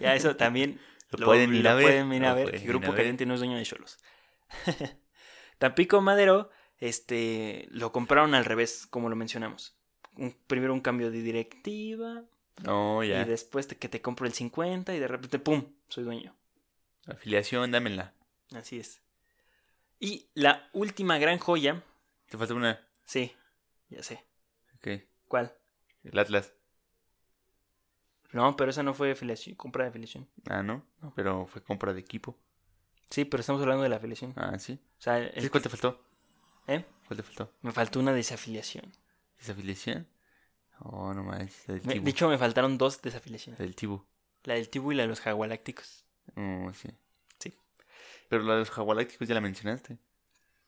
[0.00, 1.84] Ya eso también Lo pueden ir a ver.
[1.84, 2.96] pueden ir a Lo ver, pueden que ir a Grupo ver.
[2.98, 3.98] Caliente no es dueño de Cholos.
[5.58, 9.76] Tampico Madero, este, lo compraron al revés, como lo mencionamos.
[10.16, 12.24] Un- primero un cambio de directiva,
[12.64, 13.22] Ya.
[13.22, 16.34] y después te- que te compro el 50 y de repente, ¡pum!, soy dueño.
[17.06, 18.14] Afiliación, dámela.
[18.54, 19.00] Así es.
[19.98, 21.82] Y la última gran joya,
[22.28, 22.86] Te falta una.
[23.04, 23.34] sí,
[23.88, 24.24] ya sé.
[24.76, 25.02] Ok.
[25.28, 25.54] ¿Cuál?
[26.04, 26.52] El Atlas.
[28.32, 30.28] No, pero esa no fue afiliación, compra de afiliación.
[30.48, 30.86] Ah, no.
[31.02, 32.38] No, pero fue compra de equipo.
[33.10, 34.32] Sí, pero estamos hablando de la afiliación.
[34.36, 34.78] Ah, sí.
[34.98, 36.04] O sea, el- Entonces, ¿Cuál te faltó?
[36.68, 36.84] ¿eh?
[37.08, 37.52] ¿Cuál te faltó?
[37.62, 38.92] me faltó una desafiliación.
[39.38, 40.06] ¿Desafiliación?
[40.80, 41.84] Oh, no manches.
[41.84, 43.58] Me- de hecho, me faltaron dos desafiliaciones.
[43.60, 44.04] La del Tibu.
[44.44, 46.04] La del Tibu y la de los Jagualácticos.
[46.36, 46.88] Oh, sí.
[47.38, 47.54] Sí.
[48.28, 49.98] Pero la de los jagualácticos ya la mencionaste.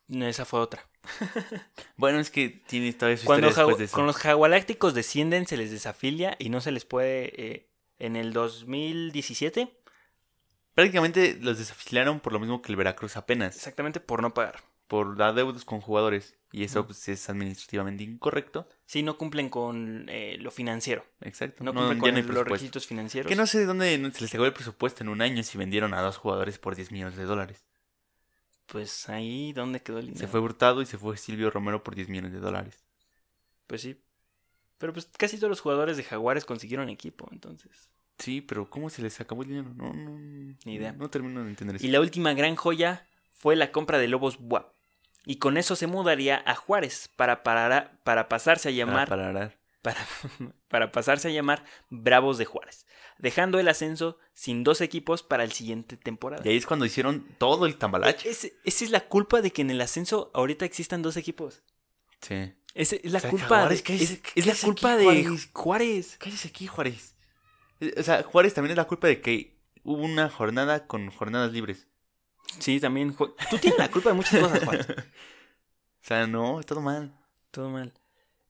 [0.08, 0.86] No, esa fue otra.
[1.96, 3.94] Bueno, es que tiene toda su Cuando historia después de eso.
[3.96, 7.32] con los Jagualácticos descienden, se les desafilia y no se les puede...
[7.40, 9.78] eh, en el 2017,
[10.74, 13.54] Prácticamente los desafiliaron por lo mismo que el Veracruz apenas.
[13.56, 14.60] exactamente por no pagar.
[14.88, 16.36] Por dar deudas con jugadores.
[16.50, 18.66] Y eso pues, es administrativamente incorrecto.
[18.93, 21.03] Sí, no cumplen con eh, lo financiero.
[21.22, 21.64] Exacto.
[21.64, 23.26] No No, cumplen con no el- los requisitos financieros.
[23.26, 25.57] Que no sé de dónde no- se les llegó el presupuesto en un año si
[25.57, 27.64] vendieron a dos jugadores por 10 millones de dólares.
[28.66, 30.20] Pues ahí, ¿dónde quedó el dinero?
[30.20, 32.84] Se fue Hurtado y se fue Silvio Romero por 10 millones de dólares.
[33.66, 33.99] Pues sí.
[34.76, 37.88] Pero pues casi todos los jugadores de Jaguares consiguieron equipo, entonces.
[38.18, 39.72] Sí, pero ¿cómo se les acabó el dinero?
[39.74, 40.18] No, no.
[40.66, 40.93] Ni idea.
[40.93, 41.86] No termino de entender eso.
[41.86, 44.74] Y la última gran joya fue la compra de Lobos Buap.
[45.25, 49.53] Y con eso se mudaría a Juárez para, parar- para pasarse a llamar Para
[49.83, 50.01] para,
[50.68, 52.87] para pasarse a llamar Bravos de Juárez,
[53.18, 56.43] dejando el ascenso sin dos equipos para el siguiente temporada.
[56.45, 58.29] Y ahí es cuando hicieron todo el tambalache.
[58.31, 61.62] Ese- esa es la culpa de que en el ascenso ahorita existan dos equipos.
[62.20, 62.55] Sí.
[62.75, 64.99] Es la O sea, culpa Jaguares, de, ¿qué es, qué es la haces culpa aquí,
[64.99, 65.51] de Juárez?
[65.53, 66.16] Juárez.
[66.18, 67.14] Cállese aquí, Juárez.
[67.81, 71.53] Eh, O sea, Juárez también es la culpa de que hubo una jornada con jornadas
[71.53, 71.89] libres.
[72.59, 73.14] Sí, también.
[73.16, 74.86] Ju- Tú tienes la culpa de muchas cosas, Juárez.
[74.90, 74.95] O
[76.05, 77.12] sea, no, todo mal.
[77.51, 77.93] Todo mal.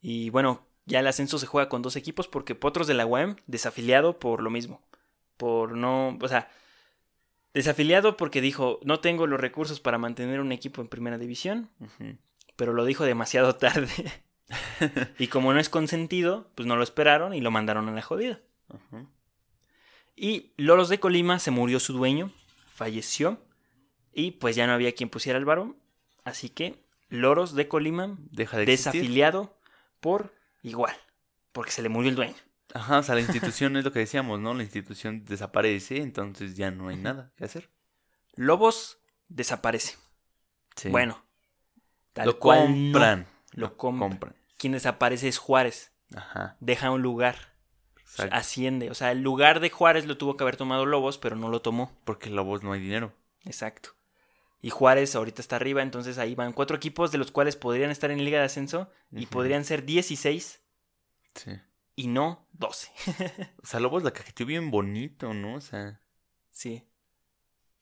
[0.01, 3.37] Y bueno, ya el ascenso se juega con dos equipos porque Potros de la UAM
[3.47, 4.83] desafiliado por lo mismo.
[5.37, 6.51] Por no, o sea,
[7.55, 11.71] desafiliado porque dijo, no tengo los recursos para mantener un equipo en primera división,
[12.57, 13.89] pero lo dijo demasiado tarde.
[15.19, 18.41] y como no es consentido, pues no lo esperaron y lo mandaron a la jodida.
[20.17, 22.31] Y Loros de Colima se murió su dueño,
[22.75, 23.41] falleció
[24.13, 25.77] y pues ya no había quien pusiera el varón.
[26.25, 28.93] Así que Loros de Colima Deja de existir.
[28.93, 29.57] desafiliado
[30.01, 30.95] por igual,
[31.53, 32.35] porque se le murió el dueño.
[32.75, 34.55] Ajá, o sea, la institución es lo que decíamos, ¿no?
[34.55, 37.69] La institución desaparece, entonces ya no hay nada que hacer.
[38.35, 38.99] Lobos
[39.29, 39.99] desaparece.
[40.75, 40.89] Sí.
[40.89, 41.23] Bueno,
[42.15, 42.93] tal lo cual no.
[42.93, 43.27] compran.
[43.53, 44.35] Lo compran.
[44.57, 45.93] Quien desaparece es Juárez.
[46.17, 47.55] Ajá, Deja un lugar.
[48.01, 48.35] exacto.
[48.35, 48.91] Asciende.
[48.91, 51.61] O sea, el lugar de Juárez lo tuvo que haber tomado Lobos, pero no lo
[51.61, 51.93] tomó.
[52.05, 53.13] Porque Lobos no hay dinero.
[53.45, 53.91] Exacto.
[54.63, 58.11] Y Juárez ahorita está arriba, entonces ahí van cuatro equipos de los cuales podrían estar
[58.13, 60.63] en Liga de Ascenso y podrían ser 16
[61.35, 61.51] Sí.
[61.97, 62.91] y no 12.
[63.63, 65.55] O sea, Lobos la cajeteó bien bonito, ¿no?
[65.57, 66.01] O sea,
[66.53, 66.85] sí.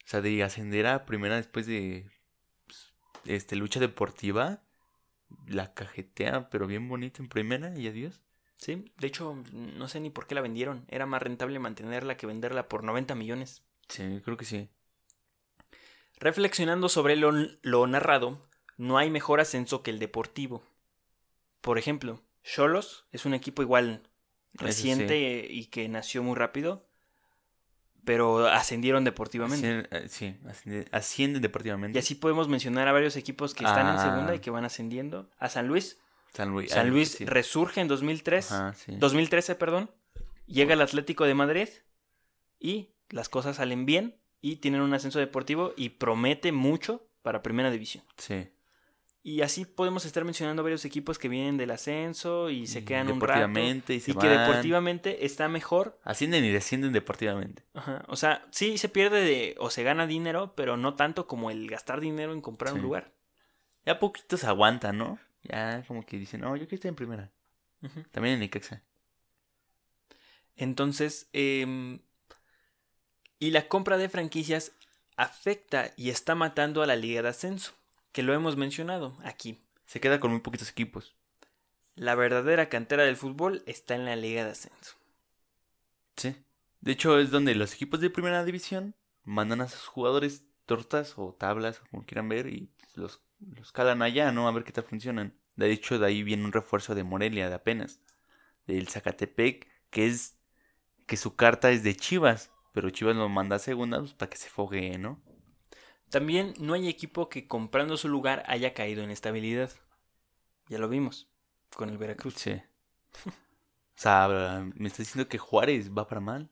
[0.04, 2.08] o sea, de ascender a primera después de
[2.66, 2.94] pues,
[3.26, 4.62] este lucha deportiva,
[5.46, 8.22] la cajetea, pero bien bonito en primera y adiós.
[8.56, 10.84] Sí, de hecho, no sé ni por qué la vendieron.
[10.88, 13.62] Era más rentable mantenerla que venderla por 90 millones.
[13.88, 14.68] Sí, creo que sí.
[16.20, 18.38] Reflexionando sobre lo, lo narrado,
[18.76, 20.62] no hay mejor ascenso que el deportivo.
[21.60, 24.02] Por ejemplo, Cholos es un equipo igual
[24.54, 26.86] reciente y que nació muy rápido,
[28.04, 29.86] pero ascendieron deportivamente.
[29.90, 31.98] Eh, sí, asciende- ascienden deportivamente.
[31.98, 34.02] Y así podemos mencionar a varios equipos que están en Ah.
[34.02, 35.30] segunda y que van ascendiendo.
[35.38, 35.98] A San Luis.
[36.32, 36.70] San Luis.
[36.70, 37.24] San Luis sí.
[37.24, 38.52] resurge en 2003.
[38.52, 38.94] Ajá, sí.
[38.96, 39.90] 2013, perdón.
[40.46, 41.68] Llega el Atlético de Madrid
[42.58, 47.70] y las cosas salen bien y tienen un ascenso deportivo y promete mucho para primera
[47.70, 48.04] división.
[48.16, 48.48] Sí.
[49.22, 53.08] Y así podemos estar mencionando varios equipos que vienen del ascenso y se Y quedan
[53.10, 53.32] un rato.
[53.34, 56.00] deportivamente y se Y que deportivamente está mejor.
[56.04, 57.62] Ascienden y descienden deportivamente.
[57.74, 61.50] Ajá, O sea, sí se pierde de, o se gana dinero, pero no tanto como
[61.50, 63.12] el gastar dinero en comprar un lugar.
[63.84, 65.18] Ya poquitos aguantan, ¿no?
[65.42, 67.30] Ya como que dicen, no, yo quiero estar en primera.
[68.12, 68.82] También en Necaxa.
[70.56, 72.00] Entonces, em,
[73.40, 74.72] y la compra de franquicias
[75.16, 77.72] afecta y está matando a la liga de ascenso,
[78.12, 79.58] que lo hemos mencionado aquí.
[79.86, 81.16] Se queda con muy poquitos equipos.
[81.96, 84.96] La verdadera cantera del fútbol está en la liga de ascenso.
[86.16, 86.36] Sí.
[86.80, 91.34] De hecho, es donde los equipos de primera división mandan a sus jugadores tortas o
[91.34, 94.48] tablas, como quieran ver, y los, los calan allá, ¿no?
[94.48, 95.34] A ver qué tal funcionan.
[95.56, 98.00] De hecho, de ahí viene un refuerzo de Morelia, de apenas.
[98.66, 100.36] Del Zacatepec, que es
[101.06, 104.36] que su carta es de Chivas, pero Chivas lo manda a segunda pues, para que
[104.36, 105.20] se foguee, ¿no?
[106.08, 109.70] También no hay equipo que comprando su lugar haya caído en estabilidad.
[110.68, 111.28] Ya lo vimos
[111.74, 112.34] con el Veracruz.
[112.34, 112.60] Sí.
[113.22, 116.50] O sea, me está diciendo que Juárez va para mal.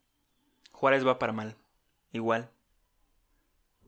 [0.70, 1.56] Juárez va para mal.
[2.12, 2.50] Igual.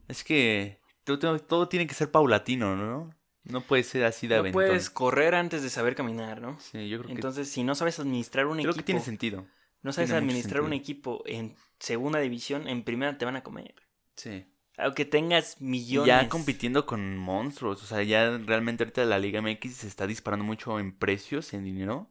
[0.07, 3.13] Es que todo, tiene que ser paulatino, ¿no?
[3.43, 4.61] No puede ser así de No aventón.
[4.61, 6.59] puedes correr antes de saber caminar, ¿no?
[6.59, 9.47] Sí, yo creo que, Entonces, si no sabes administrar un creo equipo, que tiene sentido.
[9.81, 13.73] No sabes administrar un equipo en segunda división, en primera te van a comer.
[14.15, 14.45] Sí.
[14.77, 16.07] Aunque tengas millones.
[16.07, 17.83] ya compitiendo con monstruos.
[17.83, 21.63] O sea, ya realmente ahorita la Liga MX se está disparando mucho en precios, en
[21.63, 22.09] dinero.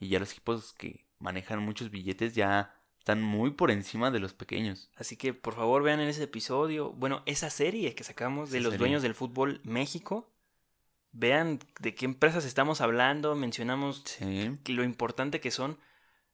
[0.00, 4.32] Y ya los equipos que manejan muchos billetes ya están muy por encima de los
[4.34, 4.90] pequeños.
[4.96, 8.64] Así que por favor vean en ese episodio, bueno, esa serie que sacamos de Esa
[8.64, 8.78] los serie.
[8.78, 10.30] dueños del fútbol México.
[11.12, 14.50] Vean de qué empresas estamos hablando, mencionamos Sí.
[14.66, 15.78] lo importante que son.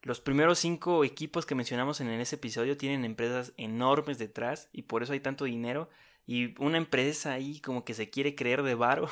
[0.05, 5.03] Los primeros cinco equipos que mencionamos en ese episodio tienen empresas enormes detrás y por
[5.03, 5.89] eso hay tanto dinero.
[6.27, 9.09] Y una empresa ahí como que se quiere creer de varo,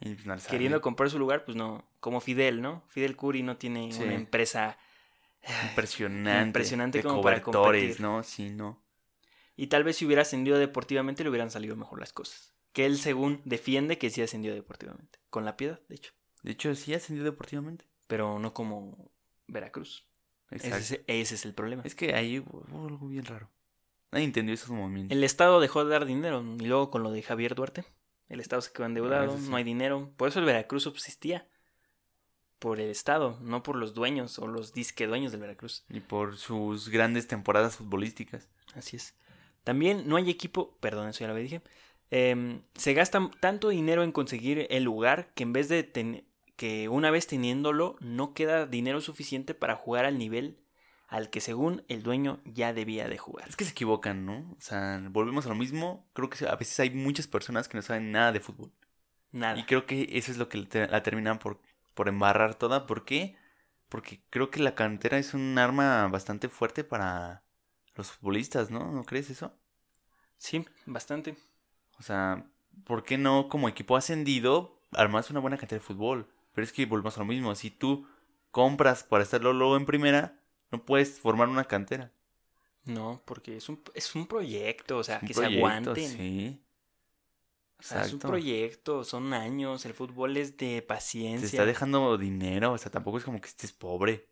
[0.00, 2.84] pues, no queriendo comprar su lugar, pues no, como Fidel, ¿no?
[2.88, 4.02] Fidel Curi no tiene Sí.
[4.02, 4.78] una empresa
[5.70, 6.46] Impresionante.
[6.46, 8.00] Impresionante de como para competir.
[8.00, 8.22] ¿no?
[8.22, 8.82] Sí, no.
[9.56, 12.54] Y tal vez si hubiera ascendido deportivamente le hubieran salido mejor las cosas.
[12.72, 15.18] Que él según defiende que sí ascendió deportivamente.
[15.30, 16.12] Con la piedad, de hecho.
[16.42, 17.86] De hecho, sí ascendió deportivamente.
[18.06, 19.10] Pero no como
[19.46, 20.06] Veracruz.
[20.50, 21.82] Ese es, ese es el problema.
[21.84, 23.48] Es que ahí hubo algo bien raro.
[24.12, 25.16] Nadie entendió esos movimientos.
[25.16, 26.42] El Estado dejó de dar dinero.
[26.58, 27.84] Y luego con lo de Javier Duarte.
[28.28, 29.34] El Estado se quedó endeudado.
[29.34, 29.48] Ah, sí.
[29.50, 30.10] No hay dinero.
[30.16, 31.46] Por eso el Veracruz subsistía.
[32.58, 33.38] Por el Estado.
[33.42, 35.84] No por los dueños o los disque dueños del Veracruz.
[35.90, 38.48] Y por sus grandes temporadas futbolísticas.
[38.74, 39.14] Así es.
[39.64, 41.60] También no hay equipo, perdón, eso ya lo dije.
[42.10, 46.24] em, se gasta tanto dinero en conseguir el lugar que en vez de ten-
[46.58, 50.58] que una vez teniéndolo no queda dinero suficiente para jugar al nivel
[51.06, 53.48] al que según el dueño ya debía de jugar.
[53.48, 54.40] Es que se equivocan, ¿no?
[54.58, 56.04] O sea, volvemos a lo mismo.
[56.14, 58.72] Creo que a veces hay muchas personas que no saben nada de fútbol.
[59.30, 59.56] Nada.
[59.56, 61.60] Y creo que eso es lo que la terminan por,
[61.94, 62.86] por embarrar toda.
[62.86, 63.36] ¿Por qué?
[63.88, 67.44] Porque creo que la cantera es un arma bastante fuerte para
[67.94, 68.90] los futbolistas, ¿no?
[68.90, 69.54] ¿No crees eso?
[70.38, 71.36] Sí, bastante.
[72.00, 72.44] O sea,
[72.84, 76.28] ¿por qué no como equipo ascendido armas una buena cantera de fútbol?
[76.58, 77.54] Pero es que volvemos a lo mismo.
[77.54, 78.04] Si tú
[78.50, 80.42] compras para estarlo luego en primera,
[80.72, 82.12] no puedes formar una cantera.
[82.84, 86.10] No, porque es un, es un proyecto, o sea, que proyecto, se aguanten.
[86.16, 86.64] Sí.
[87.78, 91.46] O sea, es un proyecto, son años, el fútbol es de Te paciencia.
[91.46, 94.28] está dejando dinero, o sea, tampoco es como que estés pobre.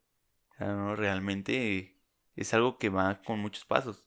[0.53, 1.97] O sea, no, realmente
[2.35, 4.05] es algo que va con muchos pasos.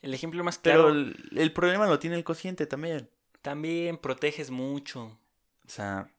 [0.00, 3.10] El ejemplo más Pero claro, el, el problema lo tiene el cociente también.
[3.42, 5.18] también proteges mucho.
[5.66, 6.10] O sea,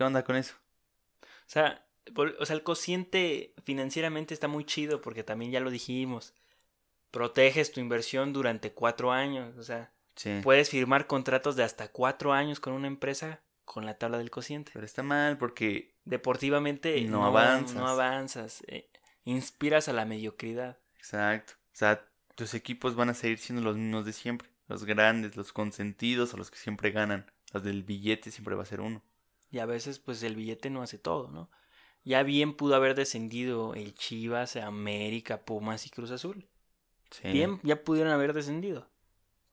[0.00, 0.54] ¿qué onda con eso?
[1.22, 1.84] O sea,
[2.38, 6.32] o sea, el cociente financieramente está muy chido porque también ya lo dijimos.
[7.10, 9.58] Proteges tu inversión durante cuatro años.
[9.58, 10.40] O sea, Sí.
[10.42, 14.70] puedes firmar contratos de hasta cuatro años con una empresa con la tabla del cociente.
[14.72, 17.76] Pero está mal porque Deportivamente No avanzas.
[17.76, 18.64] No avanzas.
[18.68, 18.88] eh,
[19.24, 20.78] inspiras a la mediocridad.
[20.96, 21.52] Exacto.
[21.74, 24.48] O sea, tus equipos van a seguir siendo los mismos de siempre.
[24.66, 27.30] Los grandes, los consentidos o los que siempre ganan.
[27.52, 29.02] Los del billete siempre va a ser uno.
[29.50, 31.50] Y a veces, pues el billete no hace todo, ¿no?
[32.04, 36.46] Ya bien pudo haber descendido el Chivas, América, Pumas y Cruz Azul.
[37.10, 37.28] Sí.
[37.32, 38.88] Bien, ya pudieron haber descendido.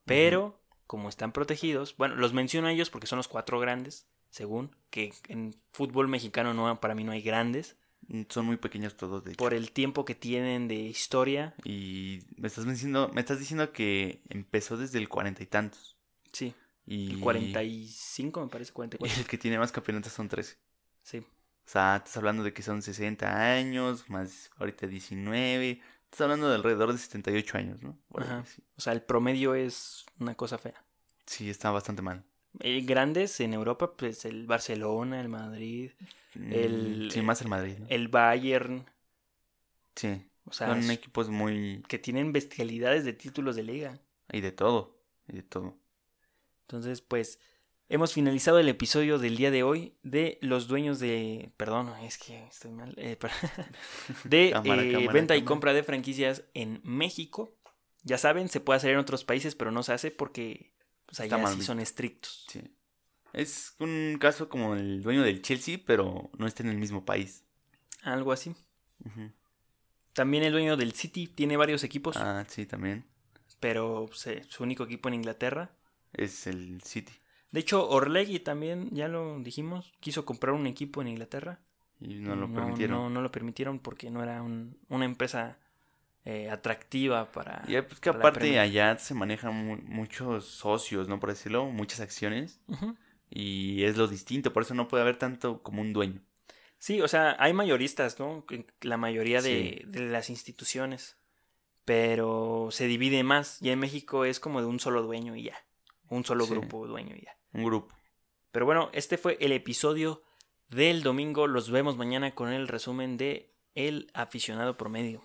[0.04, 4.74] Pero, como están protegidos, bueno, los menciono a ellos porque son los cuatro grandes, según,
[4.90, 7.76] que en fútbol mexicano no, para mí no hay grandes,
[8.08, 9.38] Mm, Son muy pequeños todos, de hecho.
[9.38, 11.54] por el tiempo que tienen de historia.
[11.64, 15.96] Y me estás diciendo, me estás diciendo que empezó desde el cuarenta y tantos.
[16.32, 16.54] Sí,
[16.88, 19.20] Y el 45 me parece, y 44.
[19.22, 20.56] el que tiene más campeonatos son 13.
[21.02, 21.24] Sí, O
[21.70, 25.80] sea, estás hablando de que son 60 años, más ahorita 19.
[26.04, 27.98] Estás hablando de alrededor de 78 años, ¿no?
[28.16, 28.44] Ajá.
[28.46, 28.62] sí.
[28.76, 30.82] o sea, el promedio es una cosa fea.
[31.26, 32.24] Sí, está bastante mal.
[32.60, 35.90] Eh, grandes en Europa, pues el Barcelona, el Madrid,
[36.34, 37.86] Mm, El- sí, más el Madrid, ¿no?
[37.88, 38.84] el Bayern,
[39.96, 41.82] Sí, o sea, son equipos muy...
[41.88, 43.98] que tienen bestialidades de títulos de liga.
[44.30, 45.76] Y de todo, y de todo.
[46.68, 47.40] Entonces, pues,
[47.88, 51.50] hemos finalizado el episodio del día de hoy de los dueños de...
[51.56, 52.92] Perdón, es que estoy mal.
[52.98, 53.16] eh,
[54.24, 57.56] de Cámara, eh, cámara, venta y compra de franquicias en México.
[58.02, 60.74] Ya saben, se puede hacer en otros países, pero no se hace porque
[61.06, 62.44] pues, allá sí son estrictos.
[62.50, 62.60] Sí.
[63.32, 67.44] Es un caso como el dueño del Chelsea, pero no está en el mismo país.
[68.02, 68.54] Algo así.
[70.12, 73.06] También el dueño del City tiene varios equipos, Ah, sí, también.
[73.58, 75.70] pero pues, eh, su único equipo en Inglaterra.
[76.12, 77.12] Es el City.
[77.50, 81.60] De hecho, Orlegui también, ya lo dijimos, quiso comprar un equipo en Inglaterra.
[82.00, 82.96] Y no lo no, permitieron.
[82.98, 85.58] No, no lo permitieron porque no era un- una empresa
[86.24, 87.64] eh, atractiva para.
[87.66, 91.18] Y pues que aparte allá se manejan mu- muchos socios, ¿no?
[91.20, 92.60] Por decirlo, muchas acciones.
[93.30, 96.20] Y es lo distinto, por eso no puede haber tanto como un dueño.
[96.78, 98.44] Sí, o sea, hay mayoristas, ¿no?
[98.82, 99.90] La mayoría de, Sí.
[99.90, 101.16] de las instituciones.
[101.84, 103.58] Pero se divide más.
[103.60, 105.56] Ya en México es como de un solo dueño y ya.
[106.10, 106.52] Un solo Sí.
[106.52, 107.36] grupo dueño ya.
[107.52, 107.94] Un grupo.
[108.50, 110.22] Pero bueno, este fue el episodio
[110.68, 111.46] del domingo.
[111.46, 115.22] Los vemos mañana con el resumen de El aficionado promedio.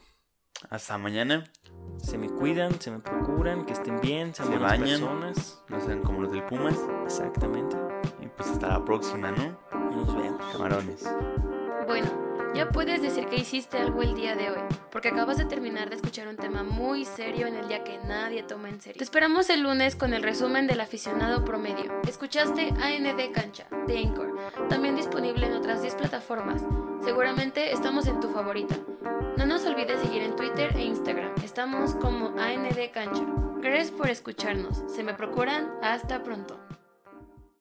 [0.70, 1.52] Hasta mañana.
[1.98, 5.00] Se me cuidan, se me procuran, que estén bien, sean Se buenas bañan.
[5.00, 5.64] personas.
[5.70, 6.80] No sean como los del Pumas.
[7.04, 7.76] Exactamente.
[8.22, 9.58] Y pues hasta la próxima, ¿no?
[9.92, 10.52] Y nos vemos.
[10.52, 11.04] Camarones.
[11.88, 12.12] Bueno,
[12.54, 14.60] ya puedes decir que hiciste algo el día de hoy,
[14.92, 18.44] porque acabas de terminar de escuchar un tema muy serio en el día que nadie
[18.44, 18.98] toma en serio.
[18.98, 21.92] Te esperamos el lunes con el resumen del aficionado promedio.
[22.08, 24.38] Escuchaste AND Cancha, de Anchor,
[24.70, 26.62] también disponible en otras 10 plataformas.
[27.04, 28.76] Seguramente estamos en tu favorita.
[29.38, 31.32] No nos olvides seguir en Twitter e Instagram.
[31.44, 33.26] Estamos como AND Cancha.
[33.58, 34.84] Gracias por escucharnos.
[34.88, 35.70] Se me procuran.
[35.82, 36.60] Hasta pronto.